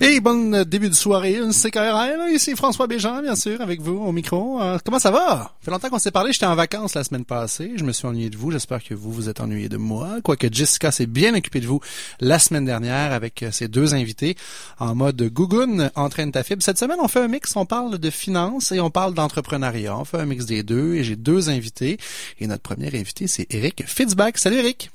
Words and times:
Et 0.00 0.20
bon 0.20 0.64
début 0.64 0.88
de 0.88 0.94
soirée, 0.94 1.38
une 1.38 1.52
CKRL, 1.52 2.32
ici 2.32 2.54
François 2.54 2.86
Béjean, 2.86 3.20
bien 3.20 3.34
sûr, 3.34 3.60
avec 3.60 3.80
vous 3.80 3.96
au 3.96 4.12
micro. 4.12 4.62
Euh, 4.62 4.78
comment 4.84 5.00
ça 5.00 5.10
va? 5.10 5.18
Ça 5.18 5.52
fait 5.60 5.70
longtemps 5.72 5.90
qu'on 5.90 5.98
s'est 5.98 6.12
parlé, 6.12 6.32
j'étais 6.32 6.46
en 6.46 6.54
vacances 6.54 6.94
la 6.94 7.02
semaine 7.02 7.24
passée, 7.24 7.72
je 7.74 7.82
me 7.82 7.90
suis 7.90 8.06
ennuyé 8.06 8.30
de 8.30 8.36
vous, 8.36 8.52
j'espère 8.52 8.82
que 8.84 8.94
vous 8.94 9.10
vous 9.10 9.28
êtes 9.28 9.40
ennuyé 9.40 9.68
de 9.68 9.76
moi, 9.76 10.20
quoique 10.22 10.46
Jessica 10.52 10.92
s'est 10.92 11.06
bien 11.06 11.34
occupée 11.34 11.58
de 11.58 11.66
vous 11.66 11.80
la 12.20 12.38
semaine 12.38 12.64
dernière 12.64 13.12
avec 13.12 13.42
euh, 13.42 13.50
ses 13.50 13.66
deux 13.66 13.94
invités 13.94 14.36
en 14.78 14.94
mode 14.94 15.20
Gougoun, 15.20 15.90
entraîne 15.96 16.30
ta 16.30 16.44
fibre. 16.44 16.62
Cette 16.62 16.78
semaine, 16.78 16.98
on 17.00 17.08
fait 17.08 17.20
un 17.20 17.28
mix, 17.28 17.56
on 17.56 17.66
parle 17.66 17.98
de 17.98 18.10
finances 18.10 18.70
et 18.70 18.78
on 18.78 18.90
parle 18.90 19.14
d'entrepreneuriat, 19.14 19.98
on 19.98 20.04
fait 20.04 20.18
un 20.18 20.26
mix 20.26 20.46
des 20.46 20.62
deux 20.62 20.94
et 20.94 21.02
j'ai 21.02 21.16
deux 21.16 21.50
invités. 21.50 21.98
Et 22.38 22.46
notre 22.46 22.62
premier 22.62 22.86
invité, 22.86 23.26
c'est 23.26 23.48
Eric 23.50 23.82
Fitzbach. 23.84 24.34
Salut 24.36 24.58
Eric! 24.58 24.92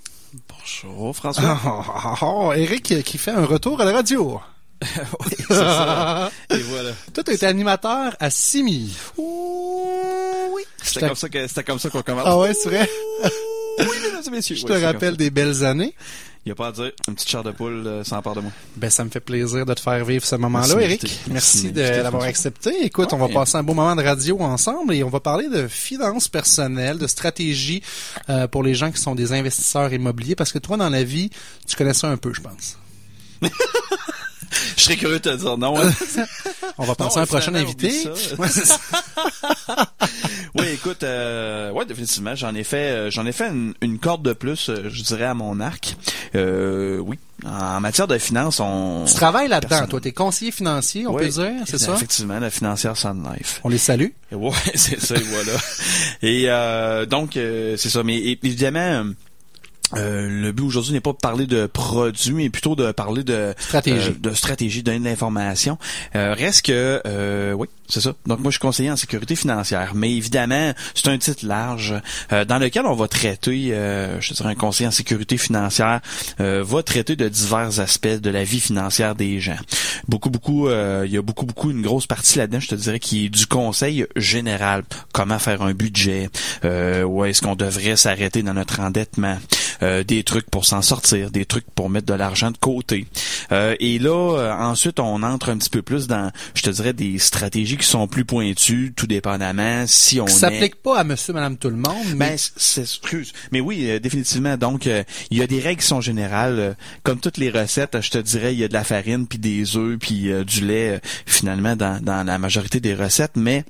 Bonjour 0.48 1.14
François. 1.14 1.60
Oh, 2.22 2.54
Eric 2.56 3.04
qui 3.04 3.18
fait 3.18 3.32
un 3.32 3.46
retour 3.46 3.82
à 3.82 3.86
la 3.86 3.92
radio. 3.92 4.40
Oui, 5.20 5.32
c'est 5.38 5.54
ça. 5.54 6.32
Et 6.50 6.58
voilà. 6.58 6.92
Toi, 7.14 7.34
été 7.34 7.46
animateur 7.46 8.16
à 8.20 8.30
Simi. 8.30 8.96
oui. 9.18 10.62
C'était 10.82 11.08
comme 11.08 11.16
ça 11.16 11.30
que 11.30 11.48
c'était 11.48 11.64
comme 11.64 11.80
ça 11.80 11.90
qu'on 11.90 12.02
commence. 12.02 12.24
Ah 12.26 12.38
ouais, 12.38 12.54
c'est 12.54 12.70
vrai. 12.70 12.90
oui, 13.80 13.86
mesdames 14.04 14.24
et 14.28 14.30
messieurs. 14.30 14.56
Je 14.56 14.66
te 14.66 14.74
rappelle 14.74 15.18
des 15.18 15.30
belles 15.30 15.64
années. 15.64 15.96
Il 16.46 16.50
n'y 16.50 16.52
a 16.52 16.56
pas 16.56 16.68
à 16.68 16.72
dire. 16.74 16.92
Une 17.08 17.16
petite 17.16 17.30
chair 17.30 17.42
de 17.42 17.52
poule 17.52 17.88
euh, 17.88 18.04
sans 18.04 18.22
part 18.22 18.36
de 18.36 18.42
moi. 18.42 18.52
Ben, 18.76 18.90
ça 18.90 19.06
me 19.06 19.10
fait 19.10 19.22
plaisir 19.22 19.66
de 19.66 19.74
te 19.74 19.80
faire 19.80 20.04
vivre 20.04 20.26
ce 20.26 20.36
moment-là, 20.36 20.82
Eric. 20.82 21.02
Merci, 21.30 21.72
Merci 21.72 21.72
d'avoir 21.72 22.24
accepté. 22.24 22.84
Écoute, 22.84 23.14
on 23.14 23.18
va 23.18 23.30
passer 23.30 23.56
un 23.56 23.64
beau 23.64 23.74
moment 23.74 23.96
de 23.96 24.04
radio 24.04 24.38
ensemble 24.42 24.94
et 24.94 25.06
on 25.06 25.10
va 25.10 25.22
parler 25.22 25.48
de 25.48 25.70
finances 25.70 26.28
personnelles, 26.28 26.98
de 26.98 27.08
stratégie 27.08 27.82
euh, 28.30 28.48
pour 28.48 28.62
les 28.62 28.74
gens 28.74 28.92
qui 28.92 29.00
sont 29.00 29.16
des 29.16 29.32
investisseurs 29.32 29.94
immobiliers 29.94 30.36
parce 30.36 30.52
que 30.52 30.60
toi, 30.60 30.76
dans 30.76 30.90
la 30.90 31.06
vie, 31.06 31.30
tu 31.66 31.78
connais 31.78 31.94
ça 31.94 32.10
un 32.10 32.18
peu, 32.18 32.34
je 32.34 32.42
pense. 32.42 32.78
Je 34.78 34.84
serais 34.84 34.96
curieux 34.96 35.20
de 35.20 35.30
te 35.30 35.36
dire 35.36 35.58
non. 35.58 35.80
Hein. 35.80 35.92
On 36.78 36.86
va 36.86 36.96
passer 36.96 37.20
à 37.20 37.24
un 37.24 37.26
prochain 37.26 37.54
invité. 37.56 37.92
oui, 40.56 40.66
écoute, 40.74 41.04
euh, 41.04 41.72
ouais, 41.72 41.86
définitivement, 41.86 42.36
j'en 42.36 42.54
ai 42.56 42.64
fait, 42.64 42.92
euh, 42.92 43.12
j'en 43.12 43.26
ai 43.26 43.32
fait 43.32 43.52
une, 43.82 44.00
corde 44.00 44.24
de 44.24 44.34
plus, 44.34 44.70
euh, 44.70 44.90
je 44.90 45.04
dirais 45.04 45.26
à 45.26 45.34
mon 45.34 45.60
arc. 45.60 45.96
Euh, 46.36 46.98
oui, 46.98 47.20
en 47.46 47.80
matière 47.80 48.08
de 48.08 48.18
finances, 48.18 48.60
on. 48.60 49.06
Tu 49.06 49.14
travailles 49.14 49.50
là-dedans, 49.50 49.88
toi, 49.88 50.02
t'es 50.02 50.12
conseiller 50.12 50.52
financier, 50.52 51.06
on 51.08 51.16
peut 51.16 51.28
dire, 51.28 51.52
c'est 51.66 51.78
ça? 51.78 51.94
Effectivement, 51.94 52.40
la 52.40 52.50
financière 52.50 52.98
Sun 52.98 53.24
Life. 53.36 53.62
On 53.64 53.70
les 53.70 53.78
salue. 53.78 54.10
Ouais, 54.32 54.52
c'est 54.76 55.00
ça, 55.00 55.16
voilà. 55.16 55.60
Et 56.22 56.46
euh, 56.48 57.06
donc, 57.06 57.34
c'est 57.34 57.78
ça. 57.78 58.04
Mais 58.04 58.18
évidemment 58.18 59.06
euh, 59.98 60.28
le 60.30 60.52
but 60.52 60.64
aujourd'hui 60.64 60.94
n'est 60.94 61.02
pas 61.02 61.12
de 61.12 61.18
parler 61.18 61.46
de 61.46 61.68
produits, 61.68 62.34
mais 62.34 62.50
plutôt 62.50 62.76
de 62.76 62.92
parler 62.92 63.24
de 63.24 63.54
stratégie, 63.58 64.10
euh, 64.10 64.30
de 64.30 64.34
stratégie, 64.34 64.84
donner 64.84 65.00
de 65.00 65.06
l'information. 65.06 65.78
Euh, 66.16 66.34
reste 66.34 66.66
que, 66.66 67.02
euh, 67.06 67.54
oui, 67.54 67.68
c'est 67.88 68.02
ça. 68.02 68.14
Donc 68.26 68.40
moi, 68.40 68.50
je 68.50 68.58
suis 68.58 68.60
conseiller 68.60 68.92
en 68.92 68.96
sécurité 68.96 69.36
financière, 69.36 69.94
mais 69.94 70.12
évidemment, 70.16 70.74
c'est 70.96 71.08
un 71.10 71.18
titre 71.18 71.46
large 71.46 71.94
dans 72.30 72.58
lequel 72.58 72.86
on 72.86 72.96
va 72.96 73.08
traiter, 73.08 73.68
je 74.20 74.30
te 74.30 74.34
dirais, 74.34 74.50
un 74.50 74.56
conseiller 74.56 74.88
en 74.88 74.92
sécurité 74.92 75.38
financière 75.38 76.00
va 76.40 76.84
traiter 76.84 77.16
de 77.16 77.28
divers 77.28 77.80
aspects 77.80 78.08
de 78.08 78.30
la 78.30 78.44
vie 78.44 78.60
financière 78.60 79.16
des 79.16 79.40
gens. 79.40 79.58
Beaucoup, 80.08 80.30
beaucoup, 80.30 80.70
il 80.70 81.12
y 81.12 81.18
a 81.18 81.22
beaucoup, 81.22 81.46
beaucoup, 81.46 81.72
une 81.72 81.82
grosse 81.82 82.08
partie 82.08 82.38
là-dedans, 82.38 82.60
je 82.60 82.70
te 82.70 82.76
dirais, 82.76 83.00
qui 83.00 83.26
est 83.26 83.30
du 83.30 83.46
conseil 83.48 84.06
général. 84.16 84.84
Comment 85.12 85.40
faire 85.40 85.62
un 85.62 85.74
budget, 85.74 86.30
où 86.64 87.26
est-ce 87.26 87.42
qu'on 87.42 87.56
devrait 87.56 87.98
s'arrêter 87.98 88.42
dans 88.44 88.54
notre 88.54 88.80
endettement? 88.80 89.38
Euh, 89.84 90.04
des 90.04 90.24
trucs 90.24 90.50
pour 90.50 90.64
s'en 90.66 90.82
sortir, 90.82 91.30
des 91.30 91.46
trucs 91.46 91.70
pour 91.72 91.90
mettre 91.90 92.06
de 92.06 92.14
l'argent 92.14 92.52
de 92.52 92.58
côté. 92.58 93.06
Euh, 93.52 93.76
et 93.82 94.00
là, 94.00 94.38
euh, 94.38 94.54
ensuite, 94.54 95.00
on 95.00 95.24
entre 95.24 95.50
un 95.50 95.58
petit 95.58 95.70
peu 95.70 95.82
plus 95.82 96.08
dans, 96.08 96.32
je 96.56 96.62
te 96.62 96.70
dirais, 96.70 96.94
des 96.94 97.20
stratégies 97.20 97.76
qui 97.76 97.86
sont 97.86 98.08
plus 98.08 98.24
pointues, 98.24 98.94
tout 98.96 99.08
dépendamment 99.08 99.84
si 99.86 100.22
on. 100.22 100.28
Ça 100.28 100.50
s'applique 100.50 100.76
pas 100.76 101.00
à 101.00 101.04
Monsieur, 101.04 101.34
Madame, 101.34 101.58
tout 101.58 101.70
le 101.70 101.76
monde. 101.76 102.16
Mais 102.16 102.30
ben, 102.30 102.38
c'est 102.38 102.82
excuse. 102.82 103.34
Mais 103.52 103.60
oui, 103.60 104.00
définitivement. 104.00 104.56
Donc, 104.56 104.86
il 104.86 105.38
y 105.38 105.42
a 105.42 105.48
des 105.48 105.60
règles 105.60 105.82
qui 105.82 105.88
sont 105.88 106.02
générales. 106.02 106.78
comme 107.04 107.20
toutes 107.20 107.38
les 107.38 107.50
recettes, 107.50 108.00
je 108.00 108.10
te 108.10 108.18
dirais, 108.20 108.54
il 108.54 108.60
y 108.60 108.64
a 108.64 108.70
de 108.70 108.74
la 108.74 108.86
farine 108.86 109.28
puis 109.28 109.40
des 109.40 109.76
œufs 109.76 109.98
puis 110.00 110.30
du 110.46 110.66
lait 110.66 111.02
finalement 111.26 111.76
dans, 111.76 112.02
dans 112.02 112.26
la 112.26 112.38
majorité 112.38 112.80
des 112.80 112.96
recettes, 112.96 113.34
mais 113.36 113.66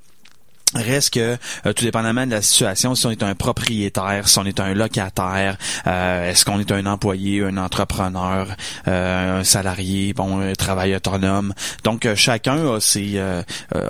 Reste 0.76 1.14
que, 1.14 1.38
euh, 1.66 1.74
tout 1.74 1.84
dépendamment 1.84 2.26
de 2.26 2.32
la 2.32 2.42
situation, 2.42 2.96
si 2.96 3.06
on 3.06 3.12
est 3.12 3.22
un 3.22 3.36
propriétaire, 3.36 4.28
si 4.28 4.40
on 4.40 4.46
est 4.46 4.60
un 4.60 4.74
locataire, 4.74 5.58
euh, 5.86 6.30
est-ce 6.30 6.46
qu'on 6.46 6.60
est 6.60 6.72
un 6.72 6.86
employé, 6.86 7.44
un 7.44 7.58
entrepreneur, 7.58 8.48
euh, 8.88 9.40
un 9.40 9.44
salarié, 9.44 10.14
bon, 10.14 10.40
un 10.42 10.54
travail 10.54 10.96
autonome? 10.96 11.54
Donc, 11.84 12.08
chacun 12.16 12.76
a 12.76 12.80
ses, 12.80 13.20
a 13.20 13.44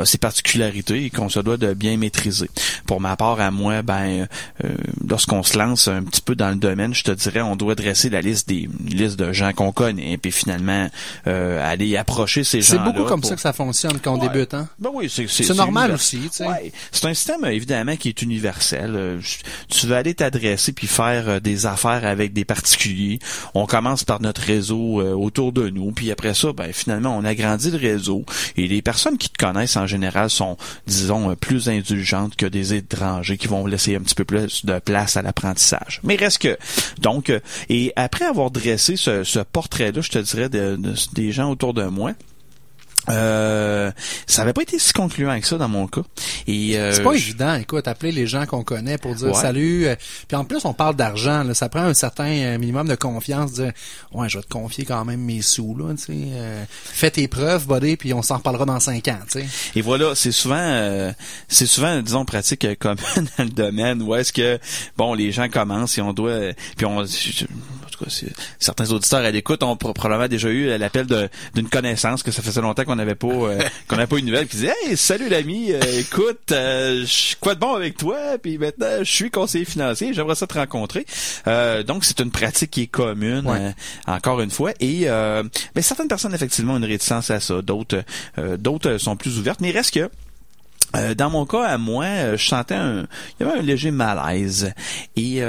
ses 0.06 0.18
particularités 0.18 1.06
et 1.06 1.10
qu'on 1.10 1.30
se 1.30 1.40
doit 1.40 1.58
de 1.58 1.74
bien 1.74 1.98
maîtriser. 1.98 2.50
Pour 2.86 3.00
ma 3.00 3.16
part, 3.16 3.40
à 3.40 3.52
moi, 3.52 3.82
ben, 3.82 4.28
lorsqu'on 5.08 5.44
se 5.44 5.58
lance 5.58 5.88
un 5.88 6.04
petit 6.04 6.22
peu 6.22 6.36
dans 6.36 6.50
le 6.50 6.56
domaine, 6.56 6.94
je 6.94 7.04
te 7.04 7.12
dirais, 7.12 7.42
on 7.42 7.56
doit 7.56 7.76
dresser 7.76 8.10
la 8.10 8.22
liste 8.22 8.48
des 8.50 8.70
listes 8.86 9.18
de 9.18 9.32
gens 9.32 9.54
qu'on 9.54 9.72
connaît, 9.72 10.18
puis 10.18 10.32
finalement 10.32 10.90
aller 11.26 11.98
approcher 11.98 12.44
ces 12.44 12.62
gens-là. 12.62 12.84
C'est 12.86 12.92
beaucoup 12.92 13.08
comme 13.08 13.24
ça 13.24 13.36
que 13.36 13.42
ça 13.42 13.54
fonctionne 13.54 14.00
quand 14.00 14.16
on 14.16 14.18
débute, 14.18 14.54
hein? 14.54 14.68
Ben 14.80 14.90
oui, 14.94 15.10
c'est 15.10 15.56
normal 15.56 15.92
aussi, 15.92 16.20
tu 16.30 16.30
sais. 16.44 16.73
C'est 16.92 17.06
un 17.06 17.14
système 17.14 17.46
évidemment 17.46 17.96
qui 17.96 18.10
est 18.10 18.22
universel. 18.22 18.94
Euh, 18.96 19.20
tu 19.70 19.88
veux 19.88 19.96
aller 19.96 20.14
t'adresser 20.14 20.74
puis 20.74 20.88
faire 20.88 21.30
euh, 21.30 21.40
des 21.40 21.66
affaires 21.66 22.06
avec 22.06 22.34
des 22.34 22.46
particuliers. 22.46 23.20
On 23.54 23.66
commence 23.66 24.04
par 24.04 24.22
notre 24.22 24.42
réseau 24.42 25.02
euh, 25.02 25.14
autour 25.14 25.52
de 25.52 25.70
nous, 25.70 25.92
puis 25.92 26.12
après 26.12 26.34
ça, 26.34 26.54
ben 26.54 26.72
finalement 26.74 27.18
on 27.18 27.24
agrandit 27.24 27.72
le 27.72 27.78
réseau 27.78 28.26
et 28.58 28.68
les 28.68 28.82
personnes 28.82 29.18
qui 29.18 29.30
te 29.30 29.38
connaissent 29.38 29.78
en 29.78 29.88
général 29.88 30.30
sont, 30.30 30.58
disons, 30.88 31.36
plus 31.36 31.70
indulgentes 31.70 32.36
que 32.36 32.46
des 32.46 32.74
étrangers 32.74 33.38
qui 33.38 33.48
vont 33.48 33.66
laisser 33.66 33.96
un 33.96 34.02
petit 34.02 34.16
peu 34.16 34.26
plus 34.26 34.66
de 34.66 34.80
place 34.80 35.18
à 35.18 35.22
l'apprentissage. 35.22 36.00
Mais 36.04 36.16
reste 36.16 36.42
que 36.42 36.58
donc 37.02 37.32
et 37.70 37.94
après 37.96 38.26
avoir 38.26 38.52
dressé 38.52 38.96
ce, 38.96 39.44
portrait-là, 39.44 40.02
je 40.02 40.10
te 40.10 40.20
dirais 40.20 40.50
des 40.50 41.32
gens 41.32 41.50
autour 41.52 41.74
de 41.74 41.84
moi. 41.84 42.14
Euh, 43.10 43.92
ça 44.28 44.44
avait 44.44 44.54
pas 44.54 44.62
été 44.62 44.80
si 44.80 44.94
concluant 44.94 45.40
que 45.40 45.46
ça 45.46 45.58
dans 45.58 45.68
mon 45.68 45.88
cas. 45.88 46.02
Et 46.48 46.78
euh, 46.78 46.94
c'est 46.94 47.04
pas 47.04 47.14
évident. 47.14 47.56
Écoute, 47.56 47.88
appeler 47.88 48.12
les 48.12 48.28
gens 48.28 48.46
qu'on 48.46 48.64
connaît 48.64 48.98
pour 48.98 49.16
dire 49.16 49.36
salut. 49.36 49.88
Euh, 49.88 49.96
puis 50.28 50.38
en 50.38 50.46
plus, 50.46 50.64
on 50.66 50.74
parle 50.74 50.96
d'argent. 50.96 51.44
Ça 51.54 51.70
prend 51.70 51.82
un 51.82 51.94
certain 51.94 52.30
euh, 52.30 52.58
minimum 52.58 52.88
de 52.88 52.96
confiance. 52.96 53.54
Dire 53.54 53.72
ouais, 54.14 54.30
je 54.30 54.38
vais 54.38 54.44
te 54.44 54.50
confier 54.50 54.86
quand 54.86 55.04
même 55.06 55.22
mes 55.22 55.42
sous 55.42 55.76
là. 55.76 55.94
Tu 55.96 56.04
sais, 56.04 56.68
fais 56.84 57.12
tes 57.12 57.28
preuves, 57.28 57.68
buddy, 57.68 57.98
puis 57.98 58.14
on 58.14 58.22
s'en 58.22 58.38
reparlera 58.38 58.66
dans 58.66 58.80
cinq 58.80 59.08
ans. 59.10 59.20
Tu 59.30 59.42
sais. 59.42 59.46
Et 59.76 59.82
voilà, 59.82 60.16
c'est 60.16 60.32
souvent, 60.32 61.14
c'est 61.48 61.66
souvent, 61.66 62.02
disons, 62.02 62.26
pratique 62.26 62.68
comme 62.80 62.98
dans 63.38 63.44
le 63.44 63.50
domaine 63.50 64.02
où 64.02 64.16
est-ce 64.16 64.32
que 64.32 64.60
bon, 64.98 65.14
les 65.14 65.32
gens 65.32 65.50
commencent 65.50 65.98
et 65.98 66.02
on 66.02 66.14
doit, 66.14 66.54
puis 66.78 66.86
on, 66.86 67.04
tout 68.04 68.26
cas, 68.26 68.32
certains 68.60 68.92
auditeurs 68.92 69.22
à 69.22 69.32
l'écoute 69.32 69.64
ont 69.64 69.76
probablement 69.76 70.28
déjà 70.28 70.50
eu 70.50 70.78
l'appel 70.78 71.08
d'une 71.54 71.70
connaissance 71.70 72.24
que 72.24 72.32
ça 72.32 72.42
faisait 72.42 72.62
longtemps 72.62 72.84
qu'on 72.84 72.96
n'avait 72.96 73.16
pas 73.16 73.28
euh, 73.28 73.60
qu'on 73.88 73.96
n'avait 73.96 74.08
pas 74.08 74.18
une 74.18 74.26
nouvelle 74.26 74.48
qui 74.48 74.58
disait 74.58 74.74
hey 74.84 74.98
salut 74.98 75.30
l'ami 75.30 75.72
euh, 75.72 75.80
écoute 76.00 76.52
euh, 76.52 77.06
quoi 77.40 77.56
de 77.56 77.60
bon 77.60 77.74
avec 77.74 77.98
toi 77.98 78.18
puis 78.42 78.58
maintenant 78.58 79.00
je 79.00 79.12
suis 79.12 79.32
conseiller 79.32 79.66
financier 79.66 80.14
j'aimerais 80.14 80.36
ça 80.36 80.48
te 80.48 80.54
rencontrer. 80.54 81.06
Donc 81.86 82.06
c'est 82.06 82.20
une 82.20 82.32
pratique 82.32 82.72
qui 82.72 82.82
est 82.84 82.88
commune 82.88 83.74
encore 84.08 84.42
une 84.42 84.52
fois 84.52 84.72
et 84.80 85.08
mais 85.76 85.82
certaines 85.82 86.08
personnes 86.08 86.34
effectivement 86.34 86.74
ont 86.74 86.78
une 86.78 86.86
réticence 86.86 87.32
à 87.32 87.40
ça 87.40 87.62
d'autres 87.62 88.04
d'autres 88.58 88.98
sont 88.98 89.16
plus 89.16 89.40
ouvertes 89.40 89.60
mais 89.62 89.70
il 89.70 89.78
reste 89.78 89.94
que 89.94 91.14
dans 91.14 91.30
mon 91.30 91.46
cas 91.46 91.64
à 91.64 91.78
moi 91.78 92.36
je 92.36 92.48
sentais 92.48 92.76
un 92.76 93.06
il 93.40 93.46
y 93.46 93.50
avait 93.50 93.60
un 93.60 93.62
léger 93.62 93.92
malaise 93.92 94.74
et 95.16 95.42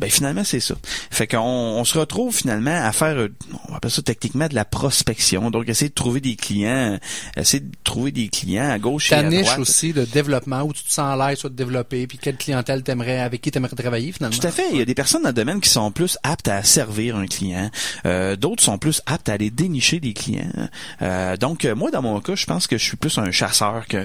ben 0.00 0.10
finalement 0.10 0.44
c'est 0.44 0.60
ça. 0.60 0.74
Fait 1.10 1.26
qu'on 1.26 1.38
on 1.38 1.84
se 1.84 1.98
retrouve 1.98 2.34
finalement 2.34 2.74
à 2.82 2.90
faire, 2.92 3.28
on 3.68 3.70
va 3.70 3.76
appeler 3.76 3.92
ça 3.92 4.02
techniquement 4.02 4.48
de 4.48 4.54
la 4.54 4.64
prospection. 4.64 5.50
Donc 5.50 5.68
essayer 5.68 5.90
de 5.90 5.94
trouver 5.94 6.20
des 6.20 6.36
clients, 6.36 6.98
essayer 7.36 7.60
de 7.60 7.70
trouver 7.84 8.10
des 8.10 8.28
clients 8.28 8.70
à 8.70 8.78
gauche 8.78 9.12
et 9.12 9.14
à 9.14 9.22
droite. 9.22 9.34
niche 9.34 9.58
aussi 9.58 9.92
de 9.92 10.04
développement 10.04 10.62
où 10.62 10.72
tu 10.72 10.82
te 10.82 10.92
sens 10.92 11.20
à 11.20 11.28
l'aise 11.28 11.42
de 11.42 11.48
développer, 11.48 12.06
puis 12.06 12.18
quelle 12.18 12.36
clientèle 12.36 12.82
t'aimerais, 12.82 13.20
avec 13.20 13.40
qui 13.42 13.50
t'aimerais 13.50 13.76
travailler 13.76 14.12
finalement. 14.12 14.36
Tout 14.36 14.46
à 14.46 14.50
fait. 14.50 14.64
Il 14.72 14.78
y 14.78 14.82
a 14.82 14.84
des 14.84 14.94
personnes 14.94 15.22
dans 15.22 15.28
le 15.28 15.34
domaine 15.34 15.60
qui 15.60 15.70
sont 15.70 15.90
plus 15.90 16.18
aptes 16.22 16.48
à 16.48 16.62
servir 16.62 17.16
un 17.16 17.26
client. 17.26 17.70
Euh, 18.06 18.36
D'autres 18.36 18.62
sont 18.62 18.78
plus 18.78 19.02
aptes 19.06 19.28
à 19.28 19.34
aller 19.34 19.50
dénicher 19.50 20.00
des 20.00 20.14
clients. 20.14 20.68
Euh, 21.02 21.36
donc 21.36 21.64
moi 21.76 21.90
dans 21.90 22.02
mon 22.02 22.20
cas, 22.20 22.34
je 22.34 22.46
pense 22.46 22.66
que 22.66 22.78
je 22.78 22.84
suis 22.84 22.96
plus 22.96 23.18
un 23.18 23.30
chasseur 23.30 23.86
que 23.86 24.04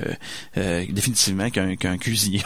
euh, 0.58 0.86
définitivement 0.90 1.50
qu'un 1.50 1.76
qu'un 1.76 1.98
cuisinier 2.06 2.42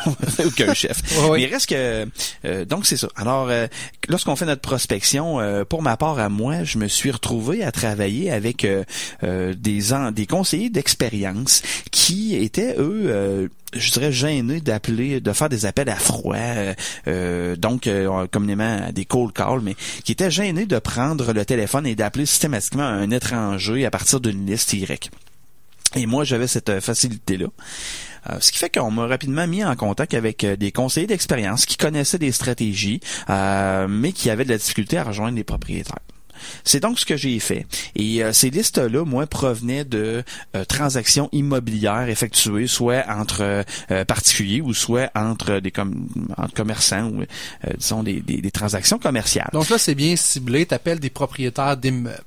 ou 0.45 0.51
qu'un 0.51 0.73
chef. 0.73 1.01
Mais 1.31 1.41
il 1.41 1.47
reste 1.47 1.69
que 1.69 2.07
euh, 2.45 2.65
donc 2.65 2.85
c'est 2.85 2.97
ça. 2.97 3.07
Alors 3.15 3.38
alors, 3.47 3.67
lorsqu'on 4.07 4.35
fait 4.35 4.45
notre 4.45 4.61
prospection, 4.61 5.39
pour 5.69 5.81
ma 5.81 5.97
part 5.97 6.19
à 6.19 6.29
moi, 6.29 6.63
je 6.63 6.77
me 6.77 6.87
suis 6.87 7.11
retrouvé 7.11 7.63
à 7.63 7.71
travailler 7.71 8.31
avec 8.31 8.65
des 9.21 9.81
des 10.11 10.25
conseillers 10.25 10.69
d'expérience 10.69 11.61
qui 11.91 12.35
étaient 12.35 12.75
eux 12.77 13.49
je 13.73 13.91
dirais 13.91 14.11
gênés 14.11 14.61
d'appeler, 14.61 15.21
de 15.21 15.33
faire 15.33 15.49
des 15.49 15.65
appels 15.65 15.89
à 15.89 15.95
froid, 15.95 16.35
euh, 17.07 17.55
donc 17.55 17.87
euh, 17.87 18.27
communément 18.27 18.89
des 18.91 19.05
cold 19.05 19.33
calls, 19.33 19.61
mais 19.61 19.75
qui 20.03 20.11
étaient 20.11 20.31
gênés 20.31 20.65
de 20.65 20.79
prendre 20.79 21.33
le 21.33 21.45
téléphone 21.45 21.85
et 21.85 21.95
d'appeler 21.95 22.25
systématiquement 22.25 22.83
un 22.83 23.11
étranger 23.11 23.85
à 23.85 23.91
partir 23.91 24.19
d'une 24.19 24.45
liste 24.45 24.73
Y. 24.73 25.11
Et 25.95 26.05
moi, 26.05 26.23
j'avais 26.23 26.47
cette 26.47 26.79
facilité-là. 26.79 27.47
Euh, 28.29 28.37
ce 28.39 28.51
qui 28.51 28.57
fait 28.57 28.69
qu'on 28.69 28.91
m'a 28.91 29.07
rapidement 29.07 29.47
mis 29.47 29.63
en 29.63 29.75
contact 29.75 30.13
avec 30.13 30.43
euh, 30.43 30.55
des 30.55 30.71
conseillers 30.71 31.07
d'expérience 31.07 31.65
qui 31.65 31.77
connaissaient 31.77 32.17
des 32.17 32.31
stratégies, 32.31 32.99
euh, 33.29 33.87
mais 33.89 34.11
qui 34.11 34.29
avaient 34.29 34.43
de 34.43 34.49
la 34.49 34.57
difficulté 34.57 34.97
à 34.97 35.03
rejoindre 35.03 35.37
les 35.37 35.43
propriétaires. 35.43 35.99
C'est 36.63 36.79
donc 36.79 36.99
ce 36.99 37.05
que 37.05 37.17
j'ai 37.17 37.37
fait. 37.39 37.65
Et 37.97 38.21
ces 38.31 38.49
listes-là, 38.49 39.03
moi, 39.03 39.27
provenaient 39.27 39.83
de 39.83 40.23
transactions 40.69 41.27
immobilières 41.33 42.07
effectuées 42.07 42.65
soit 42.65 43.03
entre 43.09 43.65
particuliers 44.07 44.61
ou 44.61 44.73
soit 44.73 45.11
entre 45.15 45.59
des 45.59 45.73
commerçants 46.55 47.09
ou 47.09 47.25
disons 47.77 48.03
des, 48.03 48.21
des, 48.21 48.51
transactions 48.51 48.99
commerciales. 48.99 49.49
Donc 49.51 49.67
là, 49.67 49.77
c'est 49.77 49.95
bien 49.95 50.15
ciblé. 50.15 50.65
T'appelles 50.65 51.01
des 51.01 51.09
propriétaires 51.09 51.75
d'immeubles. 51.75 52.23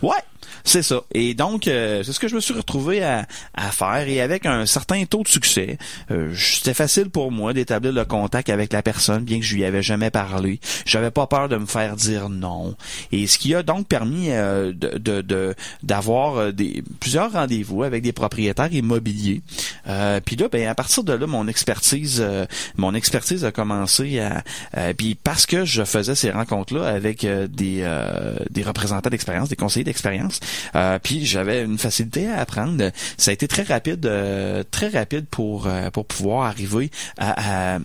Ouais, 0.00 0.22
c'est 0.64 0.82
ça. 0.82 1.02
Et 1.14 1.34
donc, 1.34 1.68
euh, 1.68 2.02
c'est 2.02 2.12
ce 2.12 2.20
que 2.20 2.28
je 2.28 2.34
me 2.34 2.40
suis 2.40 2.54
retrouvé 2.54 3.02
à, 3.02 3.26
à, 3.54 3.70
faire. 3.70 4.08
Et 4.08 4.20
avec 4.20 4.46
un 4.46 4.66
certain 4.66 5.04
taux 5.04 5.22
de 5.22 5.28
succès, 5.28 5.78
euh, 6.10 6.34
c'était 6.34 6.74
facile 6.74 7.08
pour 7.10 7.30
moi 7.30 7.52
d'établir 7.52 7.92
le 7.92 8.04
contact 8.04 8.50
avec 8.50 8.72
la 8.72 8.82
personne, 8.82 9.24
bien 9.24 9.38
que 9.38 9.44
je 9.44 9.54
lui 9.54 9.64
avais 9.64 9.82
jamais 9.82 10.10
parlé. 10.10 10.60
J'avais 10.84 11.10
pas 11.10 11.26
peur 11.26 11.48
de 11.48 11.56
me 11.56 11.66
faire 11.66 11.96
dire 11.96 12.28
non. 12.28 12.74
Et 13.12 13.26
ce 13.26 13.38
qui 13.38 13.54
a 13.54 13.62
donc 13.62 13.86
permis 13.86 14.30
euh, 14.30 14.72
de 14.72 15.54
d'avoir 15.82 16.52
des 16.52 16.82
plusieurs 17.00 17.32
rendez-vous 17.32 17.82
avec 17.82 18.02
des 18.02 18.12
propriétaires 18.12 18.72
immobiliers. 18.72 19.42
puis 20.24 20.36
là, 20.36 20.48
ben 20.50 20.68
à 20.68 20.74
partir 20.74 21.04
de 21.04 21.12
là, 21.12 21.26
mon 21.26 21.48
expertise, 21.48 22.24
mon 22.76 22.94
expertise 22.94 23.44
a 23.44 23.52
commencé 23.52 24.20
à. 24.20 24.42
puis 24.94 25.14
parce 25.14 25.46
que 25.46 25.64
je 25.64 25.84
faisais 25.84 26.14
ces 26.14 26.30
rencontres-là 26.30 26.86
avec 26.86 27.24
des 27.24 27.88
des 28.50 28.62
représentants 28.62 29.10
d'expérience, 29.10 29.48
des 29.48 29.56
conseillers 29.56 29.84
d'expérience, 29.84 30.35
euh, 30.74 30.98
puis 31.02 31.24
j'avais 31.24 31.62
une 31.62 31.78
facilité 31.78 32.28
à 32.28 32.40
apprendre. 32.40 32.90
Ça 33.16 33.30
a 33.30 33.34
été 33.34 33.48
très 33.48 33.62
rapide, 33.62 34.04
euh, 34.06 34.62
très 34.70 34.88
rapide 34.88 35.26
pour 35.30 35.66
euh, 35.66 35.90
pour 35.90 36.06
pouvoir 36.06 36.46
arriver 36.46 36.90
à, 37.18 37.78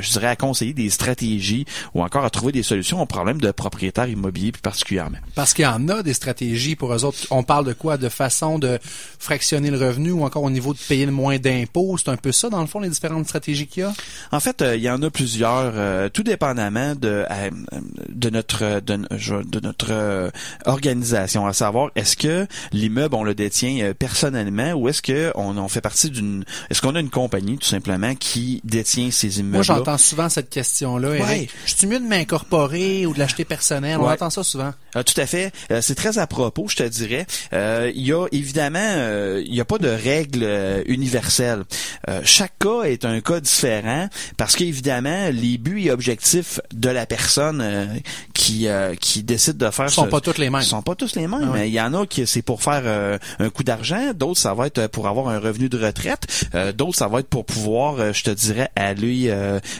je 0.00 0.10
dirais, 0.12 0.28
à 0.28 0.36
conseiller 0.36 0.74
des 0.74 0.90
stratégies 0.90 1.64
ou 1.94 2.02
encore 2.02 2.24
à 2.24 2.30
trouver 2.30 2.52
des 2.52 2.62
solutions 2.62 3.00
aux 3.00 3.06
problèmes 3.06 3.40
de 3.40 3.50
propriétaires 3.50 4.08
immobiliers 4.08 4.52
plus 4.52 4.62
particulièrement. 4.62 5.18
Parce 5.34 5.54
qu'il 5.54 5.64
y 5.64 5.68
en 5.68 5.88
a 5.88 6.02
des 6.02 6.14
stratégies 6.14 6.76
pour 6.76 6.92
eux 6.94 7.04
autres. 7.04 7.18
On 7.30 7.42
parle 7.42 7.66
de 7.66 7.72
quoi? 7.72 7.96
De 7.96 8.08
façon 8.08 8.58
de 8.58 8.78
fractionner 9.18 9.70
le 9.70 9.78
revenu 9.78 10.12
ou 10.12 10.24
encore 10.24 10.42
au 10.42 10.50
niveau 10.50 10.72
de 10.74 10.78
payer 10.78 11.06
le 11.06 11.12
moins 11.12 11.38
d'impôts? 11.38 11.96
C'est 11.98 12.10
un 12.10 12.16
peu 12.16 12.32
ça 12.32 12.48
dans 12.48 12.60
le 12.60 12.66
fond 12.66 12.80
les 12.80 12.88
différentes 12.88 13.26
stratégies 13.26 13.66
qu'il 13.66 13.82
y 13.82 13.86
a? 13.86 13.92
En 14.32 14.40
fait, 14.40 14.64
il 14.74 14.82
y 14.82 14.90
en 14.90 15.02
a 15.02 15.10
plusieurs, 15.10 16.10
tout 16.10 16.22
dépendamment 16.22 16.94
de 16.94 17.24
de 18.08 18.30
notre 18.30 18.80
de, 18.80 18.96
de 18.96 19.60
notre 19.60 20.30
organisation, 20.66 21.46
à 21.46 21.52
savoir 21.64 21.90
est-ce 21.94 22.16
que 22.16 22.46
l'immeuble 22.72 23.14
on 23.14 23.24
le 23.24 23.34
détient 23.34 23.82
euh, 23.82 23.94
personnellement 23.94 24.72
ou 24.72 24.88
est-ce 24.88 25.00
que 25.00 25.32
on 25.34 25.68
fait 25.68 25.80
partie 25.80 26.10
d'une 26.10 26.44
est-ce 26.68 26.82
qu'on 26.82 26.94
a 26.94 27.00
une 27.00 27.10
compagnie 27.10 27.56
tout 27.56 27.66
simplement 27.66 28.14
qui 28.14 28.60
détient 28.64 29.10
ces 29.10 29.40
immeubles 29.40 29.54
Moi 29.54 29.62
j'entends 29.62 29.96
souvent 29.96 30.28
cette 30.28 30.50
question 30.50 30.98
là 30.98 31.10
ouais. 31.10 31.48
Je 31.64 31.74
suis 31.74 31.86
mieux 31.86 32.00
de 32.00 32.04
m'incorporer 32.04 33.06
ou 33.06 33.14
de 33.14 33.18
l'acheter 33.18 33.46
personnel, 33.46 33.98
on 33.98 34.10
entend 34.10 34.28
ça 34.28 34.44
souvent. 34.44 34.72
Ah, 34.94 35.02
tout 35.02 35.18
à 35.20 35.26
fait, 35.26 35.52
euh, 35.70 35.80
c'est 35.80 35.94
très 35.94 36.18
à 36.18 36.26
propos, 36.26 36.66
je 36.68 36.76
te 36.76 36.82
dirais. 36.82 37.26
Euh, 37.52 37.90
il 37.94 38.06
y 38.06 38.12
a 38.12 38.26
évidemment 38.30 38.78
il 39.44 39.50
n'y 39.50 39.60
a 39.60 39.64
pas 39.64 39.78
de 39.78 39.88
règle 39.88 40.46
universelle. 40.86 41.64
chaque 42.24 42.58
cas 42.58 42.82
est 42.82 43.04
un 43.04 43.20
cas 43.20 43.40
différent 43.40 44.08
parce 44.36 44.54
qu'évidemment 44.54 45.30
les 45.32 45.56
buts 45.56 45.82
et 45.84 45.90
objectifs 45.90 46.60
de 46.72 46.90
la 46.90 47.06
personne 47.06 48.02
qui 48.34 48.66
qui 49.00 49.22
décide 49.22 49.56
de 49.56 49.70
faire 49.70 49.88
sont 49.94 50.08
pas 50.08 50.20
tous 50.20 50.38
les 50.38 50.50
mêmes. 50.50 50.62
Sont 50.62 50.82
pas 50.82 50.94
tous 50.94 51.14
les 51.16 51.26
mêmes, 51.26 51.53
ah 51.60 51.66
il 51.66 51.72
y 51.72 51.80
en 51.80 51.94
a 51.94 52.06
qui 52.06 52.26
c'est 52.26 52.42
pour 52.42 52.62
faire 52.62 52.82
euh, 52.84 53.18
un 53.38 53.50
coup 53.50 53.64
d'argent, 53.64 54.12
d'autres 54.14 54.40
ça 54.40 54.54
va 54.54 54.66
être 54.66 54.86
pour 54.88 55.08
avoir 55.08 55.28
un 55.28 55.38
revenu 55.38 55.68
de 55.68 55.78
retraite, 55.78 56.46
euh, 56.54 56.72
d'autres 56.72 56.96
ça 56.96 57.08
va 57.08 57.20
être 57.20 57.28
pour 57.28 57.44
pouvoir, 57.44 57.96
euh, 57.98 58.12
je 58.12 58.24
te 58.24 58.30
dirais, 58.30 58.68
aller, 58.76 59.32